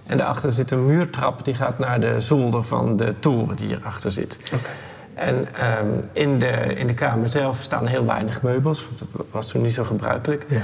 En 0.09 0.19
daarachter 0.19 0.53
zit 0.53 0.71
een 0.71 0.87
muurtrap 0.87 1.45
die 1.45 1.55
gaat 1.55 1.79
naar 1.79 2.01
de 2.01 2.21
zolder 2.21 2.65
van 2.65 2.97
de 2.97 3.15
toren 3.19 3.57
die 3.57 3.67
hierachter 3.67 4.11
zit. 4.11 4.39
Okay. 4.45 4.71
En 5.15 5.49
um, 5.87 6.09
in, 6.13 6.39
de, 6.39 6.75
in 6.75 6.87
de 6.87 6.95
kamer 6.95 7.29
zelf 7.29 7.61
staan 7.61 7.87
heel 7.87 8.07
weinig 8.07 8.43
meubels, 8.43 8.87
want 8.87 8.99
dat 8.99 9.27
was 9.31 9.49
toen 9.49 9.63
niet 9.63 9.75
zo 9.75 9.85
gebruikelijk. 9.85 10.47
Ja. 10.49 10.61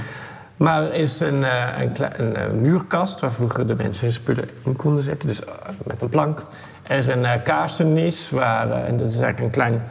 Maar 0.57 0.83
er 0.83 0.93
is 0.93 1.19
een, 1.19 1.41
uh, 1.41 1.67
een, 1.77 1.91
een, 2.17 2.41
een, 2.41 2.61
muurkast 2.61 3.19
waar 3.19 3.31
vroeger 3.31 3.67
de 3.67 3.75
mensen 3.75 4.03
hun 4.03 4.13
spullen 4.13 4.49
in 4.63 4.75
konden 4.75 5.03
zetten, 5.03 5.27
dus 5.27 5.41
uh, 5.41 5.47
met 5.83 6.01
een 6.01 6.09
plank. 6.09 6.45
Er 6.83 6.97
is 6.97 7.07
een 7.07 7.21
uh, 7.21 7.31
kaarsennis, 7.43 8.29
waar, 8.29 8.71
en 8.71 8.97
dat 8.97 9.07
is 9.07 9.19
eigenlijk 9.19 9.55
een 9.55 9.61
klein 9.61 9.83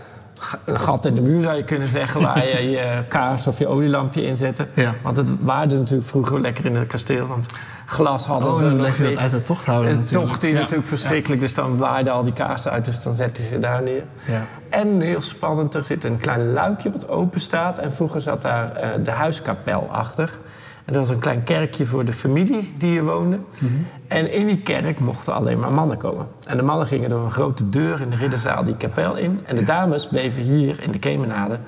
een 0.65 0.81
gat 0.81 1.05
in 1.05 1.15
de 1.15 1.21
muur 1.21 1.43
zou 1.43 1.57
je 1.57 1.65
kunnen 1.65 1.89
zeggen, 1.89 2.21
waar 2.21 2.47
je 2.47 2.71
je 2.71 3.05
kaars 3.09 3.47
of 3.47 3.59
je 3.59 3.67
olielampje 3.67 4.27
in 4.27 4.37
zette. 4.37 4.67
Ja. 4.75 4.95
Want 5.03 5.17
het 5.17 5.29
waarde 5.41 5.77
natuurlijk 5.77 6.09
vroeger 6.09 6.41
lekker 6.41 6.65
in 6.65 6.77
het 6.77 6.87
kasteel. 6.87 7.27
Want 7.27 7.47
glas 7.87 8.27
hadden 8.27 8.49
oh, 8.49 8.59
ze 8.59 8.65
dan 8.65 8.77
bleef 8.77 8.97
je 8.97 9.03
dat 9.03 9.17
uit 9.17 9.31
de 9.31 9.43
tocht 9.43 9.67
houden. 9.67 10.05
De 10.05 10.11
tocht 10.11 10.41
die 10.41 10.53
ja. 10.53 10.59
natuurlijk 10.59 10.89
verschrikkelijk. 10.89 11.41
Dus 11.41 11.55
dan 11.55 11.77
waarden 11.77 12.13
al 12.13 12.23
die 12.23 12.33
kaarsen 12.33 12.71
uit, 12.71 12.85
dus 12.85 13.03
dan 13.03 13.15
zette 13.15 13.43
je 13.43 13.49
ze 13.49 13.59
daar 13.59 13.83
neer. 13.83 14.05
Ja. 14.27 14.47
En 14.71 15.01
heel 15.01 15.21
spannend, 15.21 15.75
er 15.75 15.85
zit 15.85 16.05
een 16.05 16.19
klein 16.19 16.53
luikje 16.53 16.91
wat 16.91 17.09
open 17.09 17.41
staat. 17.41 17.79
En 17.79 17.93
vroeger 17.93 18.21
zat 18.21 18.43
daar 18.43 18.85
uh, 18.85 19.05
de 19.05 19.11
huiskapel 19.11 19.89
achter. 19.91 20.39
En 20.85 20.93
dat 20.93 21.03
was 21.03 21.11
een 21.11 21.19
klein 21.19 21.43
kerkje 21.43 21.87
voor 21.87 22.05
de 22.05 22.13
familie 22.13 22.75
die 22.79 22.91
hier 22.91 23.05
woonde. 23.05 23.37
Mm 23.37 23.45
-hmm. 23.59 23.87
En 24.09 24.33
in 24.33 24.47
die 24.47 24.61
kerk 24.61 25.01
mochten 25.01 25.35
alleen 25.35 25.59
maar 25.59 25.73
mannen 25.73 25.97
komen. 25.97 26.27
En 26.47 26.57
de 26.57 26.63
mannen 26.63 26.87
gingen 26.87 27.09
door 27.09 27.25
een 27.25 27.31
grote 27.31 27.69
deur 27.69 28.01
in 28.01 28.11
de 28.11 28.17
ridderzaal 28.17 28.65
die 28.65 28.77
kapel 28.77 29.17
in. 29.17 29.41
En 29.45 29.57
de 29.57 29.63
dames 29.63 30.07
bleven 30.07 30.43
hier 30.43 30.83
in 30.83 30.91
de 30.91 30.99
kemenade. 30.99 31.59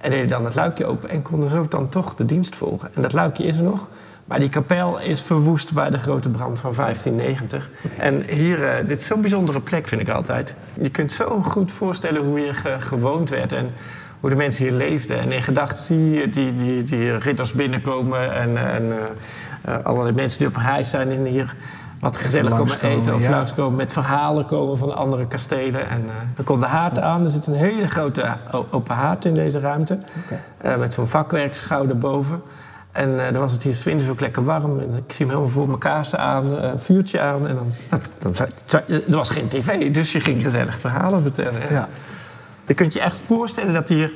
En 0.00 0.10
deden 0.10 0.28
dan 0.28 0.44
het 0.44 0.54
luikje 0.54 0.86
open 0.86 1.08
en 1.08 1.22
konden 1.22 1.50
zo 1.50 1.66
dan 1.68 1.88
toch 1.88 2.14
de 2.14 2.24
dienst 2.24 2.56
volgen. 2.56 2.90
En 2.94 3.02
dat 3.02 3.12
luikje 3.12 3.44
is 3.44 3.56
er 3.56 3.64
nog. 3.64 3.88
Maar 4.24 4.38
die 4.38 4.48
kapel 4.48 5.00
is 5.00 5.20
verwoest 5.20 5.72
bij 5.72 5.90
de 5.90 5.98
grote 5.98 6.30
brand 6.30 6.60
van 6.60 6.74
1590. 6.74 7.70
En 7.98 8.30
hier, 8.30 8.58
uh, 8.58 8.88
dit 8.88 9.00
is 9.00 9.06
zo'n 9.06 9.20
bijzondere 9.20 9.60
plek, 9.60 9.88
vind 9.88 10.00
ik 10.00 10.08
altijd. 10.08 10.56
Je 10.80 10.88
kunt 10.88 11.12
zo 11.12 11.42
goed 11.42 11.72
voorstellen 11.72 12.24
hoe 12.24 12.38
hier 12.38 12.54
ge 12.54 12.76
gewoond 12.78 13.30
werd 13.30 13.52
en 13.52 13.72
hoe 14.26 14.34
de 14.34 14.40
mensen 14.40 14.64
hier 14.64 14.74
leefden. 14.74 15.18
En 15.18 15.32
in 15.32 15.42
gedachten 15.42 15.84
zie 15.84 16.10
je 16.10 16.28
die, 16.28 16.54
die, 16.54 16.82
die 16.82 17.16
ridders 17.16 17.52
binnenkomen 17.52 18.34
en, 18.34 18.56
en 18.56 18.84
uh, 18.84 18.94
uh, 19.68 19.84
allerlei 19.84 20.14
mensen 20.14 20.38
die 20.38 20.48
op 20.48 20.56
reis 20.56 20.90
zijn 20.90 21.10
en 21.10 21.24
hier 21.24 21.54
wat 22.00 22.16
gezellig 22.16 22.54
komen 22.54 22.80
eten 22.80 23.14
of 23.14 23.22
ja. 23.22 23.30
langskomen 23.30 23.76
met 23.76 23.92
verhalen 23.92 24.46
komen 24.46 24.78
van 24.78 24.96
andere 24.96 25.26
kastelen. 25.26 25.88
En 25.88 26.02
uh, 26.02 26.10
er 26.36 26.44
komt 26.44 26.60
de 26.60 26.66
haard 26.66 26.98
aan. 26.98 27.22
Er 27.22 27.28
zit 27.28 27.46
een 27.46 27.54
hele 27.54 27.88
grote 27.88 28.24
open 28.70 28.94
haard 28.94 29.24
in 29.24 29.34
deze 29.34 29.60
ruimte. 29.60 29.98
Okay. 30.24 30.72
Uh, 30.74 30.80
met 30.80 30.92
zo'n 30.92 31.08
vakwerkschouder 31.08 31.98
boven. 31.98 32.42
En 32.92 33.10
uh, 33.10 33.22
dan 33.32 33.40
was 33.40 33.52
het 33.52 33.62
hier 33.62 33.72
zwinters 33.72 34.10
ook 34.10 34.20
lekker 34.20 34.44
warm. 34.44 34.78
En 34.78 35.02
ik 35.06 35.12
zie 35.12 35.26
hem 35.26 35.34
helemaal 35.34 35.48
voor 35.48 35.68
elkaar 35.68 36.04
staan 36.04 36.20
aan, 36.20 36.52
uh, 36.52 36.70
vuurtje 36.76 37.20
aan. 37.20 37.48
En 37.48 37.54
dan, 37.54 37.70
dan, 38.66 38.80
er 38.88 39.16
was 39.16 39.28
geen 39.28 39.48
tv, 39.48 39.92
dus 39.92 40.12
je 40.12 40.20
ging 40.20 40.42
gezellig 40.42 40.78
verhalen 40.78 41.22
vertellen. 41.22 41.60
Ja. 41.70 41.88
Je 42.66 42.74
kunt 42.74 42.92
je 42.92 43.00
echt 43.00 43.16
voorstellen 43.16 43.72
dat 43.72 43.88
hier 43.88 44.12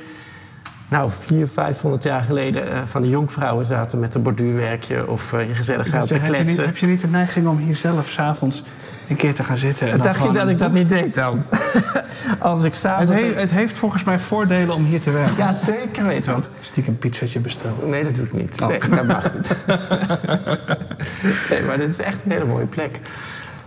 nou, 0.91 1.09
400, 1.09 1.51
500 1.51 2.03
jaar 2.03 2.23
geleden 2.23 2.67
uh, 2.67 2.77
van 2.85 3.01
de 3.01 3.09
jonkvrouwen 3.09 3.65
zaten 3.65 3.99
met 3.99 4.15
een 4.15 4.21
borduurwerkje 4.21 5.07
of 5.07 5.33
uh, 5.33 5.39
gezellig 5.53 5.87
zaten 5.87 6.07
te 6.07 6.25
kletsen. 6.25 6.35
Heb 6.35 6.45
je, 6.45 6.51
niet, 6.51 6.65
heb 6.65 6.77
je 6.77 6.85
niet 6.85 7.01
de 7.01 7.07
neiging 7.07 7.47
om 7.47 7.57
hier 7.57 7.75
zelf 7.75 8.09
s'avonds 8.09 8.63
een 9.09 9.15
keer 9.15 9.33
te 9.33 9.43
gaan 9.43 9.57
zitten? 9.57 9.91
En 9.91 9.99
dacht 9.99 10.23
je 10.23 10.31
dat 10.31 10.49
ik 10.49 10.57
dat 10.57 10.71
niet 10.71 10.89
deed 10.89 11.15
dan? 11.15 11.43
Als 12.39 12.63
ik 12.63 12.73
s'avonds... 12.73 13.21
Het, 13.21 13.35
het, 13.35 13.51
heeft 13.51 13.77
volgens 13.77 14.03
mij 14.03 14.19
voordelen 14.19 14.75
om 14.75 14.85
hier 14.85 15.01
te 15.01 15.11
werken. 15.11 15.37
Ja, 15.37 15.53
zeker 15.53 16.05
weten. 16.05 16.31
Want... 16.31 16.49
Stiekem 16.61 16.97
pizzatje 16.97 17.39
bestellen. 17.39 17.89
Nee, 17.89 18.03
dat 18.03 18.15
doe 18.15 18.25
ik 18.25 18.33
niet. 18.33 18.61
Oh. 18.61 18.67
Nee, 18.67 18.79
dat 18.79 19.05
mag 19.05 19.33
niet. 19.35 19.65
nee, 21.49 21.63
maar 21.63 21.77
dit 21.77 21.87
is 21.87 21.99
echt 21.99 22.21
een 22.25 22.31
hele 22.31 22.45
mooie 22.45 22.65
plek. 22.65 22.99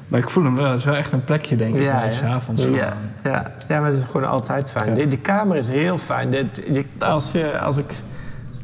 Maar 0.09 0.21
ik 0.21 0.31
voel 0.31 0.45
hem 0.45 0.57
wel. 0.57 0.71
Het 0.71 0.79
is 0.79 0.85
wel 0.85 0.95
echt 0.95 1.13
een 1.13 1.25
plekje, 1.25 1.57
denk 1.57 1.75
ik, 1.75 1.83
ja, 1.83 2.11
s'avonds. 2.11 2.63
Ja, 2.63 2.97
ja. 3.25 3.53
ja, 3.69 3.81
maar 3.81 3.91
het 3.91 3.99
is 3.99 4.05
gewoon 4.05 4.29
altijd 4.29 4.71
fijn. 4.71 4.95
Die, 4.95 5.07
die, 5.07 5.19
kamer 5.19 5.57
is 5.57 5.69
heel 5.69 5.99
fijn. 5.99 6.31
Dit, 6.31 6.63
als, 6.99 7.33
je, 7.33 7.59
als 7.59 7.77
ik 7.77 7.95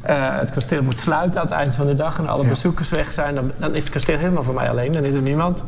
uh, 0.09 0.39
het 0.39 0.51
kasteel 0.51 0.83
moet 0.83 0.99
sluiten 0.99 1.41
aan 1.41 1.45
het 1.45 1.55
eind 1.55 1.75
van 1.75 1.85
de 1.85 1.95
dag... 1.95 2.19
en 2.19 2.27
alle 2.27 2.47
bezoekers 2.47 2.89
weg 2.89 3.11
zijn, 3.11 3.35
dan, 3.35 3.51
dan, 3.57 3.75
is 3.75 3.83
het 3.83 3.93
kasteel 3.93 4.17
helemaal 4.17 4.43
voor 4.43 4.53
mij 4.53 4.69
alleen. 4.69 4.93
Dan 4.93 5.03
is 5.03 5.13
er 5.13 5.21
niemand. 5.21 5.63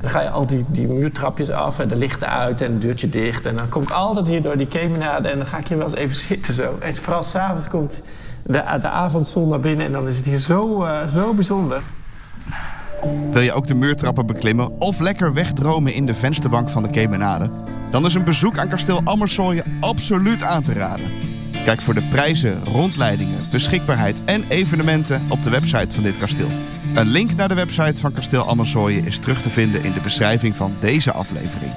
Dan 0.00 0.10
ga 0.10 0.22
je 0.22 0.30
al 0.30 0.46
die, 0.46 0.64
die 0.68 0.88
muurtrapjes 0.88 1.50
af 1.50 1.78
en 1.78 1.88
de 1.88 1.96
lichten 1.96 2.28
uit 2.28 2.60
en 2.60 2.72
het 2.72 2.82
deurtje 2.82 3.08
dicht. 3.08 3.46
En 3.46 3.56
dan 3.56 3.68
kom 3.68 3.82
ik 3.82 3.90
altijd 3.90 4.28
hier 4.28 4.42
door 4.42 4.56
die 4.56 4.68
kemenade 4.68 5.28
en 5.28 5.36
dan 5.36 5.46
ga 5.46 5.58
ik 5.58 5.68
hier 5.68 5.78
wel 5.78 5.86
eens 5.86 5.96
even 5.96 6.16
zitten 6.28 6.54
zo. 6.54 6.78
En 6.80 6.94
vooral 6.94 7.22
s'avonds 7.22 7.68
komt 7.68 8.02
de, 8.42 8.62
de 8.80 8.88
avondzon 8.88 9.48
naar 9.48 9.60
binnen 9.60 9.86
en 9.86 9.92
dan 9.92 10.06
is 10.06 10.16
het 10.16 10.26
hier 10.26 10.38
zo, 10.38 10.84
uh, 10.84 11.06
zo 11.06 11.34
bijzonder. 11.34 11.82
Wil 13.30 13.42
je 13.42 13.52
ook 13.52 13.66
de 13.66 13.74
muurtrappen 13.74 14.26
beklimmen 14.26 14.80
of 14.80 14.98
lekker 14.98 15.34
wegdromen 15.34 15.94
in 15.94 16.06
de 16.06 16.14
vensterbank 16.14 16.68
van 16.68 16.82
de 16.82 16.90
Kemenade? 16.90 17.50
Dan 17.90 18.06
is 18.06 18.14
een 18.14 18.24
bezoek 18.24 18.58
aan 18.58 18.68
kasteel 18.68 19.00
Ammersoyen 19.04 19.64
absoluut 19.80 20.42
aan 20.42 20.62
te 20.62 20.74
raden. 20.74 21.10
Kijk 21.64 21.80
voor 21.80 21.94
de 21.94 22.02
prijzen, 22.02 22.64
rondleidingen, 22.64 23.38
beschikbaarheid 23.50 24.24
en 24.24 24.42
evenementen 24.48 25.20
op 25.28 25.42
de 25.42 25.50
website 25.50 25.94
van 25.94 26.02
dit 26.02 26.18
kasteel. 26.18 26.48
Een 26.94 27.06
link 27.06 27.34
naar 27.34 27.48
de 27.48 27.54
website 27.54 28.00
van 28.00 28.12
kasteel 28.12 28.42
Ammersoyen 28.42 29.06
is 29.06 29.18
terug 29.18 29.42
te 29.42 29.50
vinden 29.50 29.84
in 29.84 29.92
de 29.92 30.00
beschrijving 30.00 30.56
van 30.56 30.76
deze 30.80 31.12
aflevering. 31.12 31.72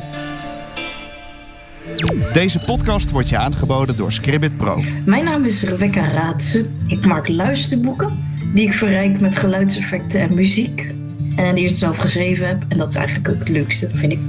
Deze 2.34 2.60
podcast 2.60 3.12
wordt 3.12 3.30
je 3.30 3.38
aangeboden 3.38 3.96
door 3.96 4.12
Scribbit 4.12 4.58
Pro. 4.58 4.82
Mijn 5.06 5.24
naam 5.24 5.46
is 5.46 5.64
Rebecca 5.64 6.08
Raadsen. 6.08 6.84
Ik 6.88 7.06
maak 7.06 7.28
luisterboeken 7.28 8.24
die 8.54 8.68
ik 8.68 8.74
verrijk 8.74 9.20
met 9.20 9.38
geluidseffecten 9.38 10.22
en 10.22 10.36
muziek. 10.36 11.01
En 11.36 11.56
die 11.56 11.64
eerst 11.64 11.78
zelf 11.78 11.98
geschreven 11.98 12.48
heb. 12.48 12.64
En 12.68 12.78
dat 12.78 12.90
is 12.90 12.96
eigenlijk 12.96 13.30
ook 13.30 13.40
het 13.40 13.50
leukste, 13.50 13.90
vind 13.94 14.12
ik. 14.12 14.20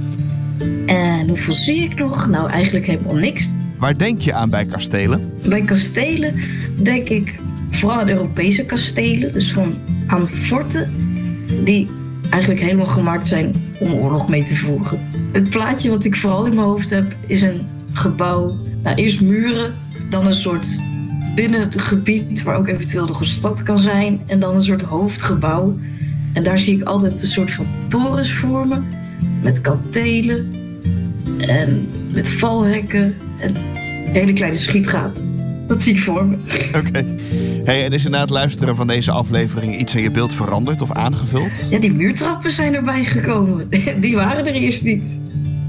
En 0.85 1.27
hoeveel 1.27 1.53
zie 1.53 1.83
ik 1.83 1.95
nog? 1.95 2.27
Nou, 2.27 2.49
eigenlijk 2.49 2.85
helemaal 2.85 3.15
niks. 3.15 3.49
Waar 3.77 3.97
denk 3.97 4.21
je 4.21 4.33
aan 4.33 4.49
bij 4.49 4.65
kastelen? 4.65 5.31
Bij 5.45 5.61
kastelen 5.61 6.35
denk 6.83 7.09
ik 7.09 7.35
vooral 7.69 7.99
aan 7.99 8.09
Europese 8.09 8.65
kastelen. 8.65 9.33
Dus 9.33 9.51
van 9.51 9.77
aan 10.07 10.27
forten 10.27 10.91
die 11.63 11.87
eigenlijk 12.29 12.61
helemaal 12.61 12.85
gemaakt 12.85 13.27
zijn 13.27 13.55
om 13.79 13.93
oorlog 13.93 14.29
mee 14.29 14.43
te 14.43 14.55
voeren. 14.55 14.99
Het 15.31 15.49
plaatje 15.49 15.89
wat 15.89 16.05
ik 16.05 16.15
vooral 16.15 16.45
in 16.45 16.55
mijn 16.55 16.67
hoofd 16.67 16.89
heb 16.89 17.15
is 17.27 17.41
een 17.41 17.67
gebouw. 17.93 18.55
Nou, 18.83 18.95
eerst 18.95 19.21
muren, 19.21 19.73
dan 20.09 20.25
een 20.25 20.33
soort 20.33 20.67
binnen 21.35 21.59
het 21.59 21.81
gebied 21.81 22.43
waar 22.43 22.57
ook 22.57 22.67
eventueel 22.67 23.05
nog 23.05 23.19
een 23.19 23.25
stad 23.25 23.63
kan 23.63 23.79
zijn. 23.79 24.21
En 24.25 24.39
dan 24.39 24.55
een 24.55 24.61
soort 24.61 24.81
hoofdgebouw 24.81 25.77
en 26.33 26.43
daar 26.43 26.57
zie 26.57 26.79
ik 26.79 26.83
altijd 26.83 27.21
een 27.21 27.27
soort 27.27 27.51
van 27.51 27.65
torens 27.87 28.33
vormen. 28.33 28.85
Met 29.41 29.61
kantelen. 29.61 30.51
En 31.37 31.87
met 32.13 32.29
valhekken. 32.29 33.15
En 33.39 33.53
hele 34.11 34.33
kleine 34.33 34.57
schietgaten. 34.57 35.31
Dat 35.67 35.81
zie 35.81 35.93
ik 35.93 36.03
voor 36.03 36.25
me. 36.25 36.35
Oké. 36.85 37.05
Hey, 37.63 37.85
en 37.85 37.91
is 37.91 38.05
er 38.05 38.11
na 38.11 38.19
het 38.19 38.29
luisteren 38.29 38.75
van 38.75 38.87
deze 38.87 39.11
aflevering 39.11 39.79
iets 39.79 39.95
in 39.95 40.03
je 40.03 40.11
beeld 40.11 40.33
veranderd 40.33 40.81
of 40.81 40.91
aangevuld? 40.91 41.67
Ja, 41.69 41.79
die 41.79 41.93
muurtrappen 41.93 42.51
zijn 42.51 42.75
erbij 42.75 43.05
gekomen. 43.05 43.69
Die 44.01 44.15
waren 44.15 44.47
er 44.47 44.53
eerst 44.53 44.83
niet. 44.83 45.19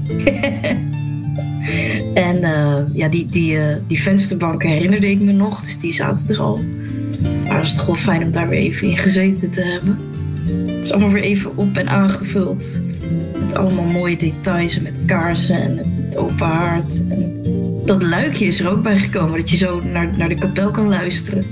en 2.13 2.35
uh, 2.35 2.77
ja, 2.93 3.09
die, 3.09 3.25
die, 3.25 3.51
uh, 3.51 3.63
die 3.87 4.03
vensterbanken 4.03 4.69
herinnerde 4.69 5.09
ik 5.09 5.19
me 5.19 5.31
nog, 5.31 5.61
dus 5.61 5.79
die 5.79 5.93
zaten 5.93 6.29
er 6.29 6.39
al. 6.39 6.63
Maar 7.47 7.57
het 7.57 7.65
is 7.65 7.73
toch 7.73 7.85
wel 7.85 7.95
fijn 7.95 8.23
om 8.23 8.31
daar 8.31 8.49
weer 8.49 8.59
even 8.59 8.87
in 8.87 8.97
gezeten 8.97 9.51
te 9.51 9.61
hebben. 9.63 9.99
Het 10.85 10.93
is 10.93 10.99
allemaal 10.99 11.21
weer 11.21 11.29
even 11.29 11.57
op 11.57 11.77
en 11.77 11.89
aangevuld. 11.89 12.81
Met 13.39 13.55
allemaal 13.55 13.85
mooie 13.85 14.17
details 14.17 14.77
en 14.77 14.83
met 14.83 14.95
kaarsen 15.05 15.61
en 15.61 16.03
het 16.05 16.17
open 16.17 16.47
haard. 16.47 17.03
Dat 17.85 18.03
luikje 18.03 18.45
is 18.45 18.59
er 18.59 18.69
ook 18.69 18.81
bij 18.81 18.97
gekomen, 18.97 19.39
dat 19.39 19.49
je 19.49 19.57
zo 19.57 19.81
naar, 19.81 20.17
naar 20.17 20.29
de 20.29 20.35
kapel 20.35 20.71
kan 20.71 20.87
luisteren. 20.87 21.45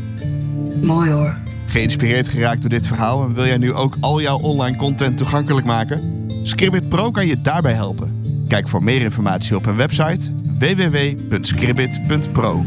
Mooi 0.82 1.12
hoor. 1.12 1.34
Geïnspireerd 1.66 2.28
geraakt 2.28 2.62
door 2.62 2.70
dit 2.70 2.88
verhaal 2.88 3.24
en 3.24 3.34
wil 3.34 3.46
jij 3.46 3.58
nu 3.58 3.74
ook 3.74 3.96
al 4.00 4.22
jouw 4.22 4.40
online 4.40 4.78
content 4.78 5.18
toegankelijk 5.18 5.66
maken? 5.66 6.28
Scribbit 6.44 6.90
Pro 6.90 7.12
kan 7.12 7.28
je 7.28 7.42
daarbij 7.42 7.74
helpen. 7.74 8.22
Kijk 8.48 8.68
voor 8.68 8.84
meer 8.84 9.02
informatie 9.02 9.56
op 9.56 9.66
hun 9.66 9.76
website 9.76 10.32
www.scribbit.pro. 10.60 12.66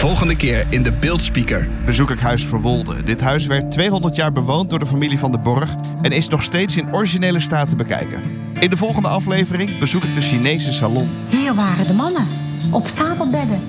Volgende 0.00 0.36
keer 0.36 0.66
in 0.68 0.82
de 0.82 0.92
Beeldspeaker 0.92 1.68
bezoek 1.84 2.10
ik 2.10 2.20
Huis 2.20 2.44
Verwolde. 2.44 3.02
Dit 3.02 3.20
huis 3.20 3.46
werd 3.46 3.70
200 3.70 4.16
jaar 4.16 4.32
bewoond 4.32 4.70
door 4.70 4.78
de 4.78 4.86
familie 4.86 5.18
van 5.18 5.32
de 5.32 5.38
Borg 5.38 5.74
en 6.02 6.12
is 6.12 6.28
nog 6.28 6.42
steeds 6.42 6.76
in 6.76 6.94
originele 6.94 7.40
staat 7.40 7.68
te 7.68 7.76
bekijken. 7.76 8.22
In 8.60 8.70
de 8.70 8.76
volgende 8.76 9.08
aflevering 9.08 9.78
bezoek 9.78 10.04
ik 10.04 10.14
de 10.14 10.20
Chinese 10.20 10.72
salon. 10.72 11.08
Hier 11.28 11.54
waren 11.54 11.86
de 11.86 11.92
mannen 11.92 12.26
op 12.70 12.86
stapelbedden. 12.86 13.60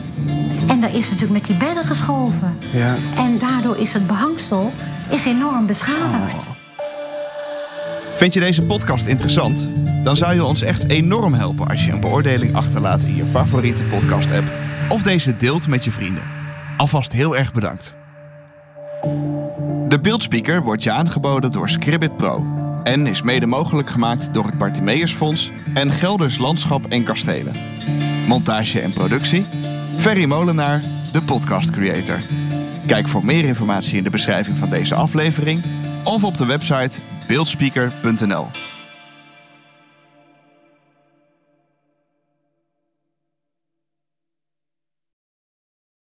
En 0.68 0.80
daar 0.80 0.96
is 0.96 1.10
natuurlijk 1.10 1.32
met 1.32 1.46
die 1.46 1.58
bedden 1.58 1.84
geschoven. 1.84 2.58
Ja. 2.74 2.96
En 3.16 3.38
daardoor 3.38 3.78
is 3.78 3.94
het 3.94 4.08
behangsel 4.08 4.74
is 5.10 5.26
enorm 5.26 5.66
beschadigd. 5.66 6.48
Oh. 6.48 6.56
Vind 8.16 8.34
je 8.34 8.40
deze 8.40 8.64
podcast 8.64 9.06
interessant? 9.06 9.68
Dan 10.04 10.16
zou 10.16 10.34
je 10.34 10.44
ons 10.44 10.62
echt 10.62 10.90
enorm 10.90 11.34
helpen 11.34 11.68
als 11.68 11.86
je 11.86 11.92
een 11.92 12.02
beoordeling 12.02 12.56
achterlaat 12.56 13.04
in 13.04 13.16
je 13.16 13.26
favoriete 13.26 13.84
podcast-app 13.84 14.52
of 14.92 15.04
deze 15.04 15.38
deelt 15.38 15.68
met 15.68 15.84
je 15.84 15.92
vrienden. 15.92 16.24
Alvast 16.78 17.12
heel 17.12 17.38
erg 17.38 17.54
bedankt. 17.54 17.96
De 19.88 20.00
beeldspeaker 20.02 20.62
wordt 20.62 20.84
je 20.84 20.92
aangeboden 20.92 21.52
door 21.52 21.70
Scribbit 21.70 22.18
Pro 22.18 22.46
en 22.84 23.08
is 23.08 23.22
mede 23.22 23.46
mogelijk 23.46 23.90
gemaakt 23.90 24.34
door 24.34 24.46
het 24.46 24.58
Bartimeus 24.58 25.14
Fonds 25.14 25.52
en 25.74 25.92
Gelders 25.92 26.38
Landschap 26.38 26.86
en 26.86 27.04
Kastelen. 27.04 27.56
Montage 28.28 28.80
en 28.80 28.94
productie 28.94 29.46
Ferry 29.98 30.26
Molenaar, 30.26 30.82
de 31.12 31.22
podcast 31.26 31.70
creator. 31.70 32.20
Kijk 32.86 33.08
voor 33.08 33.26
meer 33.26 33.46
informatie 33.46 33.98
in 33.98 34.04
de 34.04 34.10
beschrijving 34.10 34.58
van 34.58 34.70
deze 34.70 34.96
aflevering 34.96 35.64
of 36.04 36.24
op 36.24 36.38
de 36.38 36.46
website 36.46 37.00
beeldspeaker.nl. 37.28 38.48